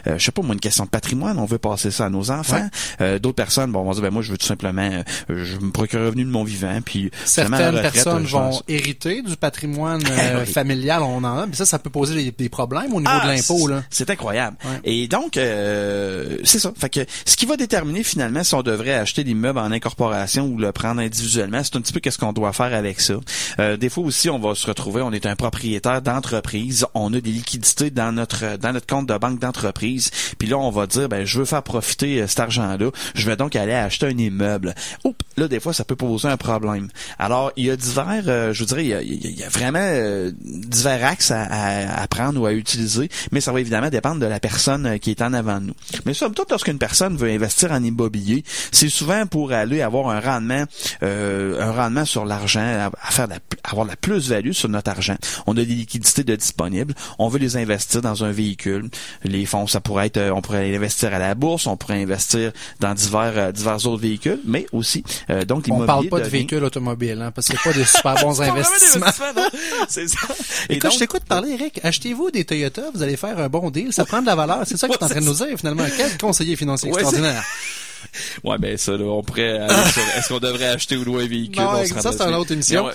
je 0.06 0.24
sais 0.24 0.32
pas 0.32 0.42
moi, 0.42 0.54
une 0.54 0.60
question 0.60 0.84
de 0.84 0.90
patrimoine, 0.90 1.38
on 1.38 1.44
veut 1.44 1.58
passer 1.58 1.90
ça 1.90 2.06
à 2.06 2.10
nos 2.10 2.30
enfants. 2.30 2.68
d'autres 3.00 3.32
personnes, 3.32 3.72
bon, 3.72 3.82
vont 3.82 3.92
dire, 3.92 4.02
ben 4.02 4.10
moi 4.10 4.22
je 4.22 4.32
veux 4.32 4.38
tout 4.38 4.46
simplement, 4.46 5.02
je 5.28 5.56
me 5.58 5.70
procure 5.70 6.00
un 6.00 6.06
revenu 6.06 6.24
de 6.24 6.30
mon 6.30 6.44
vivant, 6.44 6.78
puis 6.84 7.10
certaines 7.24 7.80
personnes 7.80 8.24
vont 8.24 8.60
hériter 8.68 9.22
du 9.22 9.36
patrimoine 9.36 10.02
eh 10.42 10.46
familial, 10.46 11.02
on 11.02 11.18
en 11.18 11.38
a, 11.38 11.46
mais 11.46 11.54
ça, 11.54 11.66
ça 11.66 11.78
peut 11.78 11.90
poser 11.90 12.30
des, 12.30 12.48
problèmes 12.48 12.92
au 12.92 13.00
niveau 13.00 13.10
de 13.10 13.20
ah, 13.22 13.26
l'impôt 13.26 13.66
là. 13.66 13.82
C'est 13.90 14.10
incroyable. 14.10 14.56
Et 14.84 15.08
donc, 15.08 15.32
c'est 15.34 16.58
ça. 16.58 16.72
Fait 16.76 16.88
que 16.88 17.00
ce 17.24 17.36
qui 17.36 17.46
va 17.46 17.56
déterminer 17.56 18.02
finalement 18.02 18.44
si 18.44 18.54
on 18.54 18.62
devrait 18.62 18.94
acheter 18.94 19.24
l'immeuble 19.24 19.58
en 19.58 19.72
incorporation 19.72 20.46
ou 20.46 20.58
le 20.58 20.72
prendre 20.72 21.00
individuellement, 21.00 21.62
c'est 21.64 21.76
un 21.76 21.80
petit 21.80 21.92
peu 21.92 22.00
qu'est-ce 22.00 22.18
qu'on 22.18 22.32
doit 22.32 22.52
faire 22.52 22.74
avec 22.74 23.00
ça. 23.00 23.14
Euh, 23.58 23.76
des 23.76 23.88
fois 23.88 24.04
aussi, 24.04 24.30
on 24.30 24.38
va 24.38 24.54
se 24.54 24.66
retrouver, 24.66 25.02
on 25.02 25.12
est 25.12 25.26
un 25.26 25.36
propriétaire 25.36 26.02
d'entreprise, 26.02 26.86
on 26.94 27.12
a 27.12 27.20
des 27.20 27.30
liquidités 27.30 27.90
dans 27.90 28.12
notre 28.12 28.56
dans 28.58 28.72
notre 28.72 28.86
compte 28.86 29.08
de 29.08 29.16
banque 29.16 29.40
d'entreprise, 29.40 30.10
puis 30.38 30.48
là 30.48 30.58
on 30.58 30.70
va 30.70 30.86
dire 30.86 31.08
ben 31.08 31.24
je 31.24 31.38
veux 31.38 31.44
faire 31.44 31.62
profiter 31.62 32.22
euh, 32.22 32.26
cet 32.26 32.40
argent-là, 32.40 32.90
je 33.14 33.26
vais 33.26 33.36
donc 33.36 33.56
aller 33.56 33.72
acheter 33.72 34.06
un 34.06 34.18
immeuble. 34.18 34.74
Oups, 35.04 35.16
là 35.36 35.48
des 35.48 35.60
fois 35.60 35.72
ça 35.72 35.84
peut 35.84 35.96
poser 35.96 36.28
un 36.28 36.36
problème. 36.36 36.88
Alors 37.18 37.52
il 37.56 37.66
y 37.66 37.70
a 37.70 37.76
divers, 37.76 38.24
euh, 38.26 38.52
je 38.52 38.60
vous 38.60 38.66
dirais, 38.66 38.84
il 38.84 39.38
y 39.38 39.42
a, 39.42 39.48
vraiment 39.48 39.78
euh, 39.80 40.32
divers 40.40 41.04
axes 41.04 41.30
à, 41.30 42.02
à, 42.02 42.06
prendre 42.08 42.40
ou 42.40 42.46
à 42.46 42.52
utiliser, 42.52 43.08
mais 43.32 43.40
ça 43.40 43.52
va 43.52 43.60
évidemment 43.60 43.90
dépendre 43.90 44.20
de 44.20 44.26
la 44.26 44.40
personne 44.40 44.98
qui 44.98 45.10
est 45.10 45.22
en 45.22 45.32
avant 45.32 45.60
de 45.60 45.66
nous. 45.66 45.74
Mais 46.06 46.14
somme 46.14 46.34
toute, 46.34 46.50
lorsqu'une 46.50 46.78
personne 46.78 47.16
veut 47.16 47.30
investir 47.30 47.72
en 47.72 47.82
immobilier, 47.82 48.44
c'est 48.72 48.88
souvent 48.88 49.26
pour 49.26 49.52
aller 49.52 49.82
avoir 49.82 50.08
un 50.08 50.20
rendement 50.20 50.64
euh, 51.02 51.53
un 51.58 51.72
rendement 51.72 52.04
sur 52.04 52.24
l'argent, 52.24 52.90
à, 53.00 53.10
faire 53.10 53.28
avoir 53.64 53.86
la 53.86 53.96
plus-value 53.96 54.52
sur 54.52 54.68
notre 54.68 54.90
argent. 54.90 55.16
On 55.46 55.52
a 55.52 55.64
des 55.64 55.74
liquidités 55.74 56.24
de 56.24 56.36
disponibles, 56.36 56.94
on 57.18 57.28
veut 57.28 57.38
les 57.38 57.56
investir 57.56 58.02
dans 58.02 58.24
un 58.24 58.32
véhicule. 58.32 58.88
Les 59.22 59.46
fonds, 59.46 59.66
ça 59.66 59.80
pourrait 59.80 60.06
être, 60.06 60.16
euh, 60.16 60.30
on 60.30 60.40
pourrait 60.40 60.74
investir 60.74 61.12
à 61.14 61.18
la 61.18 61.34
bourse, 61.34 61.66
on 61.66 61.76
pourrait 61.76 62.02
investir 62.02 62.52
dans 62.80 62.94
divers 62.94 63.32
euh, 63.36 63.52
divers 63.52 63.86
autres 63.86 64.02
véhicules, 64.02 64.40
mais 64.44 64.66
aussi 64.72 65.04
donc 65.46 65.66
On 65.70 65.86
parle 65.86 66.08
pas 66.08 66.20
de 66.20 66.28
véhicules 66.28 66.62
automobiles, 66.62 67.20
hein, 67.20 67.30
parce 67.30 67.48
que 67.48 67.56
c'est 67.62 67.70
pas 67.70 67.76
des 67.76 67.84
super 67.84 68.14
bons 68.16 68.40
investissements. 68.40 69.06
c'est 69.88 70.08
ça. 70.08 70.18
Et 70.68 70.78
quand 70.78 70.90
je 70.90 70.98
t'écoute 70.98 71.24
parler, 71.24 71.52
Eric, 71.52 71.80
achetez-vous 71.82 72.30
des 72.30 72.44
Toyota, 72.44 72.82
vous 72.94 73.02
allez 73.02 73.16
faire 73.16 73.38
un 73.38 73.48
bon 73.48 73.70
deal, 73.70 73.92
ça 73.92 74.04
prend 74.04 74.20
de 74.20 74.26
la 74.26 74.34
valeur. 74.34 74.62
C'est 74.64 74.76
ça 74.76 74.88
que 74.88 74.94
tu 74.94 74.98
es 74.98 75.04
en 75.04 75.08
train 75.08 75.20
de 75.20 75.24
nous 75.26 75.34
dire 75.34 75.56
finalement. 75.56 75.84
Quel 75.96 76.16
conseiller 76.18 76.56
financier 76.56 76.88
extraordinaire. 76.88 77.42
ouais, 78.44 78.58
ben 78.58 78.76
ça, 78.76 78.92
là, 78.92 79.04
on 79.04 79.22
pourrait 79.22 79.66
est-ce 80.16 80.28
qu'on 80.28 80.40
devrait 80.40 80.68
acheter 80.68 80.96
ou 80.96 81.04
louer 81.04 81.24
un 81.24 81.28
véhicule? 81.28 81.62
Non, 81.62 81.84
ça, 81.84 82.12
c'est 82.12 82.22
une 82.22 82.34
autre 82.34 82.52
émission. 82.52 82.88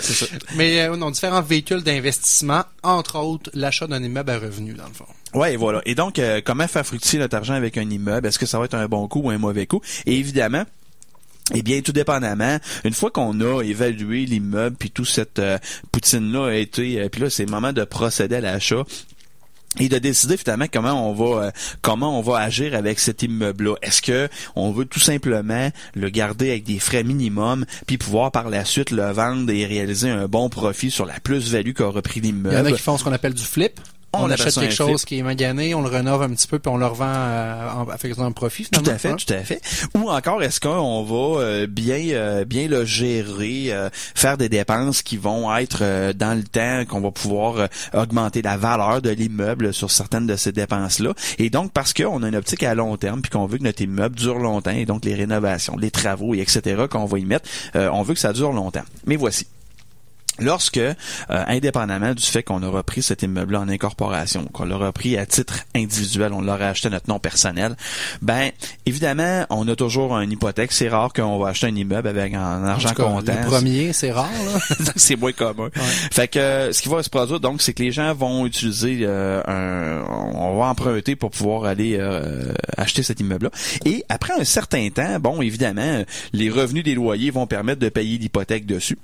Mais 0.55 0.81
euh, 0.81 0.95
non, 0.95 1.11
différents 1.11 1.41
véhicules 1.41 1.83
d'investissement, 1.83 2.63
entre 2.83 3.17
autres 3.19 3.49
l'achat 3.53 3.87
d'un 3.87 4.03
immeuble 4.03 4.31
à 4.31 4.39
revenu, 4.39 4.73
dans 4.73 4.87
le 4.87 4.93
fond. 4.93 5.05
Ouais, 5.33 5.55
voilà. 5.55 5.81
Et 5.85 5.95
donc, 5.95 6.19
euh, 6.19 6.41
comment 6.43 6.67
faire 6.67 6.85
fructifier 6.85 7.19
notre 7.19 7.35
argent 7.37 7.53
avec 7.53 7.77
un 7.77 7.89
immeuble? 7.89 8.27
Est-ce 8.27 8.39
que 8.39 8.45
ça 8.45 8.59
va 8.59 8.65
être 8.65 8.75
un 8.75 8.87
bon 8.87 9.07
coup 9.07 9.21
ou 9.21 9.29
un 9.29 9.37
mauvais 9.37 9.67
coup? 9.67 9.81
Et 10.05 10.17
évidemment, 10.17 10.63
eh 11.53 11.61
bien, 11.61 11.81
tout 11.81 11.91
dépendamment, 11.91 12.57
une 12.83 12.93
fois 12.93 13.11
qu'on 13.11 13.39
a 13.41 13.61
évalué 13.61 14.25
l'immeuble, 14.25 14.75
puis 14.77 14.91
toute 14.91 15.07
cette 15.07 15.39
euh, 15.39 15.57
poutine-là 15.91 16.47
a 16.47 16.53
été, 16.53 17.07
puis 17.09 17.21
là, 17.21 17.29
c'est 17.29 17.45
le 17.45 17.51
moment 17.51 17.73
de 17.73 17.83
procéder 17.83 18.35
à 18.35 18.41
l'achat 18.41 18.83
et 19.77 19.89
de 19.89 19.97
décider 19.99 20.37
finalement 20.37 20.65
comment 20.71 21.09
on 21.09 21.13
va 21.13 21.43
euh, 21.43 21.51
comment 21.81 22.17
on 22.17 22.21
va 22.21 22.39
agir 22.39 22.73
avec 22.73 22.99
cet 22.99 23.21
immeuble 23.21 23.65
là. 23.65 23.75
Est-ce 23.81 24.01
que 24.01 24.29
on 24.55 24.71
veut 24.71 24.85
tout 24.85 24.99
simplement 24.99 25.69
le 25.93 26.09
garder 26.09 26.49
avec 26.49 26.63
des 26.63 26.79
frais 26.79 27.03
minimums 27.03 27.65
puis 27.85 27.97
pouvoir 27.97 28.31
par 28.31 28.49
la 28.49 28.65
suite 28.65 28.91
le 28.91 29.11
vendre 29.11 29.51
et 29.51 29.65
réaliser 29.65 30.09
un 30.09 30.27
bon 30.27 30.49
profit 30.49 30.89
sur 30.89 31.05
la 31.05 31.19
plus-value 31.19 31.73
qu'a 31.73 31.87
repris 31.87 32.19
l'immeuble? 32.19 32.55
Il 32.55 32.57
y 32.57 32.61
en 32.61 32.65
a 32.65 32.71
qui 32.71 32.81
font 32.81 32.97
ce 32.97 33.03
qu'on 33.03 33.13
appelle 33.13 33.33
du 33.33 33.43
flip 33.43 33.79
on, 34.13 34.29
achète 34.29 34.55
quelque 34.55 34.73
chose 34.73 35.05
qui 35.05 35.19
est 35.19 35.23
magané, 35.23 35.75
on 35.75 35.81
le 35.81 35.89
rénove 35.89 36.21
un 36.23 36.29
petit 36.29 36.47
peu, 36.47 36.59
puis 36.59 36.71
on 36.71 36.77
le 36.77 36.85
revend 36.85 37.05
euh, 37.07 37.69
en, 37.69 37.97
faisant 37.97 38.25
un 38.25 38.31
profit 38.31 38.63
finalement. 38.65 38.85
Tout 38.85 38.91
à 38.91 38.97
fait, 38.97 39.15
tout 39.15 39.33
à 39.33 39.43
fait. 39.43 39.61
Ou 39.95 40.09
encore, 40.09 40.41
est-ce 40.41 40.59
qu'on 40.59 41.03
va 41.03 41.41
euh, 41.41 41.67
bien 41.67 41.99
euh, 42.11 42.45
bien 42.45 42.67
le 42.67 42.85
gérer, 42.85 43.71
faire 44.15 44.37
des 44.37 44.49
dépenses 44.49 45.01
qui 45.01 45.17
vont 45.17 45.55
être 45.55 46.13
dans 46.13 46.37
le 46.37 46.43
temps, 46.43 46.85
qu'on 46.85 47.01
va 47.01 47.11
pouvoir 47.11 47.67
augmenter 47.93 48.41
la 48.41 48.57
valeur 48.57 49.01
de 49.01 49.09
l'immeuble 49.09 49.73
sur 49.73 49.91
certaines 49.91 50.27
de 50.27 50.35
ces 50.35 50.51
dépenses-là? 50.51 51.13
Et 51.37 51.49
donc, 51.49 51.71
parce 51.71 51.93
qu'on 51.93 52.23
a 52.23 52.27
une 52.27 52.35
optique 52.35 52.63
à 52.63 52.73
long 52.75 52.97
terme, 52.97 53.21
puis 53.21 53.29
qu'on 53.29 53.45
veut 53.45 53.57
que 53.57 53.63
notre 53.63 53.81
immeuble 53.81 54.15
dure 54.15 54.39
longtemps, 54.39 54.71
et 54.71 54.85
donc 54.85 55.05
les 55.05 55.15
rénovations, 55.15 55.77
les 55.77 55.91
travaux, 55.91 56.33
et 56.33 56.39
etc., 56.39 56.85
qu'on 56.89 57.05
va 57.05 57.19
y 57.19 57.25
mettre, 57.25 57.47
on 57.75 58.01
veut 58.03 58.13
que 58.13 58.19
ça 58.19 58.33
dure 58.33 58.51
longtemps. 58.51 58.83
Mais 59.05 59.15
voici 59.15 59.47
lorsque, 60.39 60.77
euh, 60.77 60.93
indépendamment 61.27 62.13
du 62.13 62.23
fait 62.23 62.43
qu'on 62.43 62.63
a 62.63 62.67
repris 62.67 63.01
cet 63.01 63.23
immeuble 63.23 63.55
en 63.55 63.67
incorporation, 63.67 64.45
qu'on 64.45 64.65
l'a 64.65 64.77
repris 64.77 65.17
à 65.17 65.25
titre 65.25 65.59
individuel, 65.75 66.33
on 66.33 66.41
l'aurait 66.41 66.65
acheté 66.65 66.87
à 66.87 66.91
notre 66.91 67.09
nom 67.09 67.19
personnel, 67.19 67.75
ben 68.21 68.51
évidemment, 68.85 69.45
on 69.49 69.67
a 69.67 69.75
toujours 69.75 70.17
une 70.17 70.31
hypothèque. 70.31 70.71
C'est 70.71 70.89
rare 70.89 71.13
qu'on 71.13 71.37
va 71.39 71.49
acheter 71.49 71.67
un 71.67 71.75
immeuble 71.75 72.07
avec 72.07 72.33
un 72.33 72.63
argent 72.63 72.93
comptant. 72.93 73.33
Le 73.33 73.47
premier, 73.47 73.93
c'est 73.93 74.11
rare. 74.11 74.29
c'est 74.95 75.15
moins 75.15 75.31
commun. 75.31 75.69
Fait 76.11 76.27
que 76.27 76.71
ce 76.71 76.81
qui 76.81 76.89
va 76.89 77.03
se 77.03 77.09
produire, 77.09 77.39
donc, 77.39 77.61
c'est 77.61 77.73
que 77.73 77.83
les 77.83 77.91
gens 77.91 78.13
vont 78.13 78.45
utiliser 78.45 78.99
euh, 79.01 79.41
un, 79.47 80.03
on 80.35 80.57
va 80.57 80.65
emprunter 80.65 81.15
pour 81.15 81.31
pouvoir 81.31 81.65
aller 81.65 81.97
euh, 81.99 82.53
acheter 82.77 83.03
cet 83.03 83.19
immeuble-là. 83.19 83.51
Et 83.85 84.03
après 84.09 84.33
un 84.39 84.43
certain 84.43 84.89
temps, 84.89 85.19
bon, 85.19 85.41
évidemment, 85.41 86.03
les 86.33 86.49
revenus 86.49 86.83
des 86.83 86.95
loyers 86.95 87.31
vont 87.31 87.47
permettre 87.47 87.79
de 87.79 87.89
payer 87.89 88.17
l'hypothèque 88.17 88.65
dessus. 88.65 88.97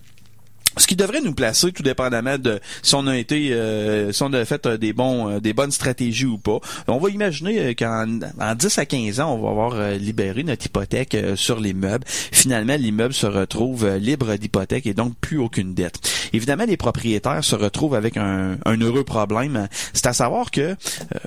Ce 0.77 0.88
qui 0.88 0.96
devrait 0.96 1.22
nous 1.22 1.34
placer, 1.34 1.72
tout 1.72 1.84
dépendamment 1.84 2.38
de 2.38 2.60
si 2.82 2.96
on 2.96 3.08
a 3.08 3.17
été, 3.17 3.53
euh, 3.53 4.12
si 4.12 4.24
on 4.24 4.34
a 4.34 4.44
fait 4.46 4.65
euh, 4.65 4.77
des 4.77 4.94
bons, 4.94 5.29
euh, 5.29 5.39
des 5.39 5.53
bonnes 5.53 5.72
stratégies 5.72 6.25
ou 6.25 6.38
pas. 6.38 6.60
On 6.88 6.98
va 6.98 7.10
imaginer 7.10 7.75
qu'en 7.75 8.20
en 8.39 8.55
10 8.55 8.77
à 8.77 8.86
15 8.86 9.20
ans, 9.20 9.34
on 9.34 9.41
va 9.41 9.50
avoir 9.50 9.91
libéré 9.91 10.44
notre 10.44 10.65
hypothèque 10.65 11.17
sur 11.36 11.60
l'immeuble. 11.60 12.03
Finalement, 12.08 12.75
l'immeuble 12.75 13.13
se 13.13 13.25
retrouve 13.25 13.88
libre 13.96 14.36
d'hypothèque 14.36 14.86
et 14.86 14.94
donc 14.94 15.15
plus 15.20 15.39
aucune 15.39 15.74
dette. 15.74 16.00
Évidemment, 16.34 16.65
les 16.65 16.77
propriétaires 16.77 17.44
se 17.44 17.55
retrouvent 17.55 17.96
avec 17.96 18.17
un, 18.17 18.58
un 18.65 18.82
heureux 18.82 19.03
problème. 19.03 19.67
C'est 19.94 20.08
à 20.08 20.13
savoir 20.13 20.51
que 20.51 20.75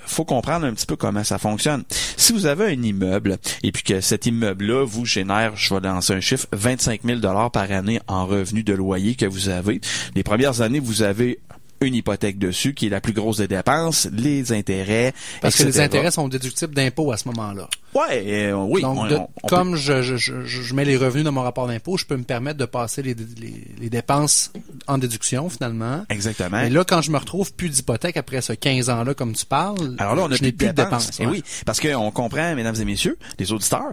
faut 0.06 0.24
comprendre 0.24 0.66
un 0.66 0.74
petit 0.74 0.86
peu 0.86 0.96
comment 0.96 1.24
ça 1.24 1.38
fonctionne. 1.38 1.84
Si 2.28 2.34
vous 2.34 2.44
avez 2.44 2.66
un 2.66 2.82
immeuble 2.82 3.38
et 3.62 3.72
puis 3.72 3.82
que 3.82 4.02
cet 4.02 4.26
immeuble-là 4.26 4.84
vous 4.84 5.06
génère, 5.06 5.56
je 5.56 5.72
vais 5.72 5.80
lancer 5.80 6.12
un 6.12 6.20
chiffre, 6.20 6.46
25 6.52 7.00
000 7.02 7.20
dollars 7.20 7.50
par 7.50 7.72
année 7.72 8.00
en 8.06 8.26
revenus 8.26 8.66
de 8.66 8.74
loyer 8.74 9.14
que 9.14 9.24
vous 9.24 9.48
avez. 9.48 9.80
Les 10.14 10.22
premières 10.22 10.60
années, 10.60 10.78
vous 10.78 11.00
avez 11.00 11.38
une 11.80 11.94
hypothèque 11.94 12.38
dessus 12.38 12.74
qui 12.74 12.88
est 12.88 12.90
la 12.90 13.00
plus 13.00 13.14
grosse 13.14 13.38
des 13.38 13.48
dépenses, 13.48 14.08
les 14.12 14.52
intérêts, 14.52 15.14
Parce 15.40 15.56
que 15.56 15.62
les 15.62 15.80
intérêts 15.80 16.10
sont 16.10 16.28
déductibles 16.28 16.74
d'impôts 16.74 17.12
à 17.12 17.16
ce 17.16 17.28
moment-là. 17.28 17.66
Ouais, 17.94 18.22
euh, 18.26 18.52
oui. 18.52 18.82
Donc, 18.82 19.28
comme 19.48 19.76
je, 19.76 20.02
je, 20.02 20.16
je, 20.16 20.74
mets 20.74 20.84
les 20.84 20.96
revenus 20.96 21.24
dans 21.24 21.32
mon 21.32 21.42
rapport 21.42 21.66
d'impôt, 21.66 21.96
je 21.96 22.04
peux 22.04 22.16
me 22.16 22.24
permettre 22.24 22.58
de 22.58 22.64
passer 22.64 23.02
les, 23.02 23.14
les, 23.14 23.64
les, 23.80 23.90
dépenses 23.90 24.52
en 24.86 24.98
déduction 24.98 25.48
finalement. 25.48 26.04
Exactement. 26.10 26.60
Et 26.60 26.70
là, 26.70 26.84
quand 26.84 27.00
je 27.00 27.10
me 27.10 27.16
retrouve 27.16 27.52
plus 27.54 27.70
d'hypothèque 27.70 28.16
après 28.16 28.42
ce 28.42 28.52
15 28.52 28.90
ans-là, 28.90 29.14
comme 29.14 29.32
tu 29.32 29.46
parles, 29.46 29.94
alors 29.98 30.14
là, 30.14 30.22
on 30.24 30.30
a 30.30 30.36
je 30.36 30.42
n'ai 30.42 30.52
plus 30.52 30.68
de 30.68 30.72
dépenses. 30.72 31.18
Et 31.20 31.26
oui, 31.26 31.42
parce 31.64 31.80
qu'on 31.80 32.10
comprend, 32.10 32.54
mesdames 32.54 32.76
et 32.76 32.84
messieurs, 32.84 33.18
les 33.38 33.52
auditeurs, 33.52 33.92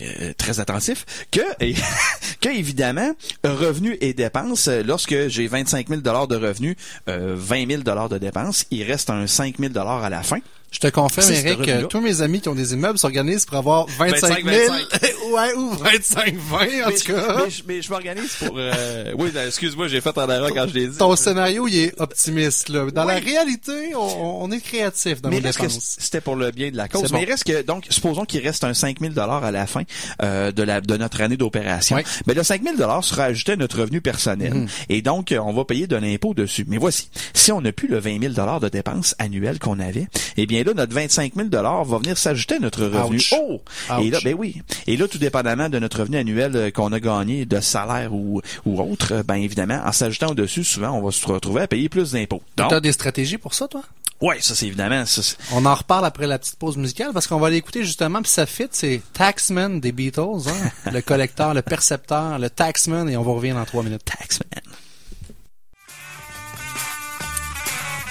euh, 0.00 0.32
très 0.36 0.60
attentifs, 0.60 1.26
que, 1.30 1.40
que 2.40 2.48
évidemment, 2.48 3.12
revenus 3.44 3.96
et 4.00 4.12
dépenses, 4.12 4.68
lorsque 4.68 5.28
j'ai 5.28 5.46
25 5.46 5.88
000 5.88 6.00
de 6.02 6.36
revenus, 6.36 6.76
euh, 7.08 7.34
20 7.36 7.82
000 7.82 8.08
de 8.08 8.18
dépenses, 8.18 8.66
il 8.70 8.82
reste 8.84 9.10
un 9.10 9.26
5 9.26 9.56
000 9.58 9.76
à 9.76 10.10
la 10.10 10.22
fin. 10.22 10.38
Je 10.70 10.78
te 10.78 10.86
confirme, 10.86 11.30
Eric, 11.32 11.62
que 11.62 11.84
tous 11.86 12.00
mes 12.00 12.22
amis 12.22 12.40
qui 12.40 12.48
ont 12.48 12.54
des 12.54 12.74
immeubles 12.74 12.98
s'organisent 12.98 13.44
pour 13.44 13.56
avoir 13.56 13.86
25 13.86 14.44
000. 14.44 14.72
25. 14.72 15.10
ouais, 15.32 15.54
ou 15.54 15.70
25, 15.70 16.34
20, 16.36 16.58
en 16.86 16.90
tout 16.90 17.12
cas. 17.12 17.36
Mais 17.44 17.50
je, 17.50 17.62
mais 17.66 17.82
je 17.82 17.90
m'organise 17.90 18.34
pour... 18.34 18.54
Euh... 18.56 19.12
Oui, 19.18 19.30
ben, 19.34 19.48
excuse-moi, 19.48 19.88
j'ai 19.88 20.00
fait 20.00 20.16
en 20.16 20.30
erreur 20.30 20.50
quand 20.54 20.68
je 20.68 20.74
l'ai 20.74 20.86
dit. 20.86 20.96
Ton 20.96 21.16
scénario, 21.16 21.66
il 21.66 21.76
est 21.76 22.00
optimiste. 22.00 22.68
Là. 22.68 22.88
Dans 22.90 23.04
la 23.04 23.16
réalité, 23.16 23.94
on, 23.96 24.44
on, 24.44 24.50
est 24.52 24.60
créatif 24.60 25.20
dans 25.20 25.28
mais 25.28 25.40
nos 25.40 25.50
dépenses. 25.50 25.96
C'était 25.98 26.20
pour 26.20 26.36
le 26.36 26.50
bien 26.52 26.70
de 26.70 26.76
la 26.76 26.88
cause? 26.88 27.12
Mais 27.12 27.22
il 27.22 27.30
reste 27.30 27.44
que... 27.44 27.62
Donc, 27.62 27.86
supposons 27.90 28.24
qu'il 28.24 28.40
reste 28.40 28.62
un 28.64 28.72
5 28.72 29.00
000 29.00 29.18
à 29.18 29.50
la 29.50 29.66
fin 29.66 29.82
euh, 30.22 30.52
de, 30.52 30.62
la, 30.62 30.80
de 30.80 30.96
notre 30.96 31.20
année 31.20 31.36
d'opération. 31.36 31.96
Oui. 31.96 32.02
Mais 32.26 32.34
le 32.34 32.44
5 32.44 32.62
000 32.62 33.02
sera 33.02 33.24
ajouté 33.24 33.52
à 33.52 33.56
notre 33.56 33.80
revenu 33.80 34.00
personnel. 34.00 34.54
Mm. 34.54 34.66
Et 34.88 35.02
donc, 35.02 35.34
on 35.36 35.52
va 35.52 35.64
payer 35.64 35.86
de 35.88 35.96
l'impôt 35.96 36.32
dessus. 36.32 36.64
Mais 36.68 36.78
voici, 36.78 37.10
si 37.34 37.50
on 37.50 37.60
n'a 37.60 37.72
plus 37.72 37.88
le 37.88 37.98
20 37.98 38.34
000 38.34 38.60
de 38.60 38.68
dépenses 38.68 39.14
annuelles 39.18 39.58
qu'on 39.58 39.80
avait, 39.80 40.06
eh 40.36 40.46
bien 40.46 40.59
là, 40.64 40.74
notre 40.74 40.94
25 40.94 41.34
000 41.34 41.48
va 41.50 41.98
venir 41.98 42.18
s'ajouter 42.18 42.56
à 42.56 42.58
notre 42.58 42.84
revenu. 42.84 43.20
Oh! 43.32 43.60
Et 44.00 44.10
là, 44.10 44.18
ben 44.22 44.34
oui. 44.38 44.62
Et 44.86 44.96
là, 44.96 45.08
tout 45.08 45.18
dépendamment 45.18 45.68
de 45.68 45.78
notre 45.78 46.00
revenu 46.00 46.16
annuel 46.18 46.56
euh, 46.56 46.70
qu'on 46.70 46.92
a 46.92 47.00
gagné 47.00 47.46
de 47.46 47.60
salaire 47.60 48.12
ou, 48.12 48.40
ou 48.64 48.80
autre, 48.80 49.12
euh, 49.12 49.22
ben 49.22 49.36
évidemment, 49.36 49.80
en 49.84 49.92
s'ajoutant 49.92 50.28
au-dessus, 50.28 50.64
souvent, 50.64 50.90
on 50.90 51.02
va 51.02 51.10
se 51.10 51.26
retrouver 51.26 51.62
à 51.62 51.66
payer 51.66 51.88
plus 51.88 52.12
d'impôts. 52.12 52.42
Tu 52.56 52.62
as 52.62 52.80
des 52.80 52.92
stratégies 52.92 53.38
pour 53.38 53.54
ça, 53.54 53.68
toi? 53.68 53.82
Oui, 54.20 54.34
ça 54.40 54.54
c'est 54.54 54.66
évidemment. 54.66 55.06
Ça, 55.06 55.22
on 55.52 55.64
en 55.64 55.74
reparle 55.74 56.04
après 56.04 56.26
la 56.26 56.38
petite 56.38 56.56
pause 56.56 56.76
musicale 56.76 57.12
parce 57.14 57.26
qu'on 57.26 57.38
va 57.38 57.48
l'écouter 57.48 57.84
justement 57.84 58.20
puis 58.20 58.30
ça 58.30 58.44
fit, 58.44 58.68
c'est 58.70 59.00
Taxman 59.14 59.80
des 59.80 59.92
Beatles, 59.92 60.46
hein? 60.46 60.70
le 60.92 61.00
collecteur, 61.00 61.54
le 61.54 61.62
percepteur, 61.62 62.38
le 62.38 62.50
Taxman 62.50 63.08
et 63.08 63.16
on 63.16 63.22
va 63.22 63.32
revenir 63.32 63.54
dans 63.54 63.64
trois 63.64 63.82
minutes. 63.82 64.04
Taxman. 64.04 64.60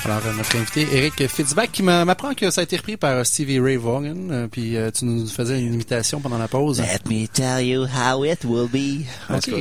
Alors, 0.06 0.22
euh, 0.26 0.34
notre 0.34 0.56
invité, 0.56 0.88
Eric 0.94 1.28
Fitzbach, 1.28 1.70
qui 1.72 1.84
m'apprend 1.84 2.34
que 2.34 2.50
ça 2.52 2.62
a 2.62 2.64
été 2.64 2.78
repris 2.78 2.96
par 2.96 3.26
Stevie 3.26 3.60
Ray 3.60 3.76
Vaughan, 3.76 4.30
euh, 4.32 4.48
puis 4.48 4.78
euh, 4.78 4.92
tu 4.92 5.04
nous 5.06 5.28
faisais 5.28 5.60
une 5.60 5.74
imitation 5.74 6.22
pendant 6.22 6.38
la 6.38 6.48
pause. 6.48 6.80
Let 6.80 7.10
me 7.10 7.28
tell 7.28 7.66
you 7.66 7.86
how 7.86 8.24
it 8.24 8.44
will 8.46 8.70
be. 8.70 9.06
OK. 9.30 9.54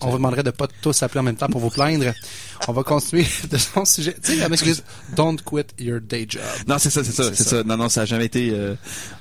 On 0.00 0.10
vous 0.10 0.16
demanderait 0.18 0.44
de 0.44 0.50
pas 0.50 0.68
tous 0.80 0.92
s'appeler 0.92 1.20
en 1.20 1.24
même 1.24 1.36
temps 1.36 1.48
pour 1.48 1.60
vous 1.60 1.70
plaindre. 1.70 2.12
On 2.68 2.72
va 2.72 2.84
continuer 2.84 3.26
de 3.50 3.56
son 3.56 3.84
sujet. 3.84 4.14
Tu 4.22 4.32
sais, 4.32 4.36
la 4.36 4.46
excuse, 4.46 4.84
don't 5.16 5.38
quit 5.44 5.66
your 5.78 6.00
day 6.00 6.26
job. 6.28 6.42
Non, 6.68 6.78
c'est 6.78 6.90
ça, 6.90 7.02
c'est 7.02 7.12
ça, 7.12 7.34
c'est 7.34 7.44
ça. 7.44 7.64
Non, 7.64 7.76
non, 7.76 7.88
ça 7.88 8.02
a 8.02 8.04
jamais 8.04 8.26
été 8.26 8.54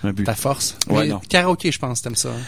un 0.04 0.14
but. 0.14 0.26
Ta 0.26 0.36
force. 0.36 0.78
Ouais, 0.90 1.08
non. 1.08 1.20
Karaoké, 1.28 1.72
je 1.72 1.80
pense, 1.80 2.02
t'aimes 2.02 2.16
ça. 2.16 2.30
Hein? 2.30 2.42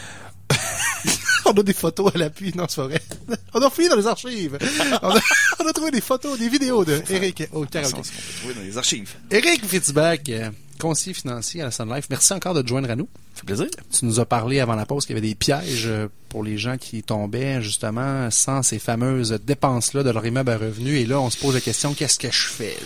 on 1.45 1.51
a 1.51 1.63
des 1.63 1.73
photos 1.73 2.13
à 2.13 2.17
l'appui. 2.17 2.53
Non, 2.55 2.65
c'est 2.69 2.81
vrai. 2.81 3.01
On 3.53 3.61
a 3.61 3.69
fouillé 3.69 3.89
dans 3.89 3.95
les 3.95 4.07
archives. 4.07 4.57
On 5.01 5.09
a, 5.09 5.19
on 5.59 5.67
a 5.67 5.73
trouvé 5.73 5.91
des 5.91 6.01
photos, 6.01 6.39
des 6.39 6.49
vidéos 6.49 6.83
de 6.83 7.01
Eric 7.09 7.43
au 7.51 7.65
karaoké. 7.65 8.09
Dans 8.55 8.61
les 8.61 8.77
archives. 8.77 9.13
Eric 9.29 9.63
Fitzbach, 9.65 10.19
euh, 10.29 10.49
conseiller 10.79 11.13
financier 11.13 11.61
à 11.61 11.65
la 11.65 11.71
Sun 11.71 11.93
Life. 11.93 12.07
Merci 12.09 12.33
encore 12.33 12.55
de 12.55 12.61
te 12.61 12.67
joindre 12.67 12.89
à 12.89 12.95
nous. 12.95 13.07
Ça 13.35 13.41
fait 13.41 13.45
plaisir. 13.45 13.67
Tu 13.91 14.05
nous 14.05 14.19
as 14.19 14.25
parlé 14.25 14.59
avant 14.59 14.75
la 14.75 14.85
pause 14.85 15.05
qu'il 15.05 15.15
y 15.15 15.19
avait 15.19 15.27
des 15.27 15.35
pièges 15.35 15.85
euh, 15.85 16.07
pour 16.29 16.43
les 16.43 16.57
gens 16.57 16.77
qui 16.77 17.03
tombaient 17.03 17.61
justement 17.61 18.29
sans 18.31 18.63
ces 18.63 18.79
fameuses 18.79 19.39
dépenses-là 19.45 20.03
de 20.03 20.09
leur 20.09 20.25
immeuble 20.25 20.51
à 20.51 20.57
revenus. 20.57 20.99
Et 20.99 21.05
là, 21.05 21.19
on 21.19 21.29
se 21.29 21.37
pose 21.37 21.53
la 21.53 21.61
question, 21.61 21.93
qu'est-ce 21.93 22.17
que 22.17 22.31
je 22.31 22.47
fais? 22.47 22.77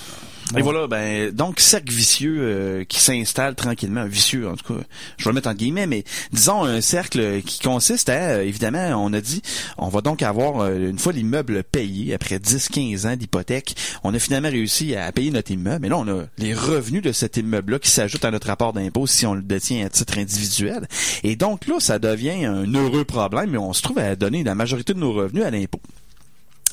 Et 0.55 0.61
voilà, 0.61 0.87
ben 0.87 1.31
donc 1.31 1.59
cercle 1.59 1.91
vicieux 1.91 2.37
euh, 2.39 2.83
qui 2.85 3.01
s'installe 3.01 3.55
tranquillement, 3.55 4.05
vicieux 4.05 4.47
en 4.47 4.55
tout 4.55 4.75
cas, 4.75 4.79
je 5.17 5.25
vais 5.25 5.31
le 5.31 5.35
mettre 5.35 5.49
en 5.49 5.53
guillemets, 5.53 5.87
mais 5.87 6.05
disons 6.31 6.63
un 6.63 6.79
cercle 6.79 7.41
qui 7.41 7.59
consiste 7.59 8.07
à, 8.07 8.13
euh, 8.13 8.43
évidemment, 8.43 9.03
on 9.03 9.11
a 9.11 9.19
dit, 9.19 9.41
on 9.77 9.89
va 9.89 10.01
donc 10.01 10.21
avoir, 10.21 10.61
euh, 10.61 10.89
une 10.89 10.99
fois 10.99 11.11
l'immeuble 11.11 11.63
payé, 11.63 12.13
après 12.13 12.37
10-15 12.37 13.07
ans 13.07 13.15
d'hypothèque, 13.17 13.75
on 14.03 14.13
a 14.13 14.19
finalement 14.19 14.49
réussi 14.49 14.95
à 14.95 15.11
payer 15.11 15.31
notre 15.31 15.51
immeuble, 15.51 15.79
mais 15.81 15.89
là 15.89 15.97
on 15.97 16.07
a 16.07 16.23
les 16.37 16.53
revenus 16.53 17.01
de 17.01 17.11
cet 17.11 17.35
immeuble-là 17.37 17.79
qui 17.79 17.89
s'ajoutent 17.89 18.25
à 18.25 18.31
notre 18.31 18.47
rapport 18.47 18.71
d'impôt 18.71 19.05
si 19.05 19.25
on 19.25 19.33
le 19.33 19.41
détient 19.41 19.85
à 19.85 19.89
titre 19.89 20.17
individuel. 20.17 20.87
Et 21.23 21.35
donc 21.35 21.67
là, 21.67 21.79
ça 21.79 21.99
devient 21.99 22.45
un 22.45 22.73
heureux 22.73 23.03
problème, 23.03 23.51
mais 23.51 23.57
on 23.57 23.73
se 23.73 23.81
trouve 23.81 23.99
à 23.99 24.15
donner 24.15 24.43
la 24.43 24.55
majorité 24.55 24.93
de 24.93 24.99
nos 24.99 25.11
revenus 25.11 25.43
à 25.43 25.51
l'impôt. 25.51 25.81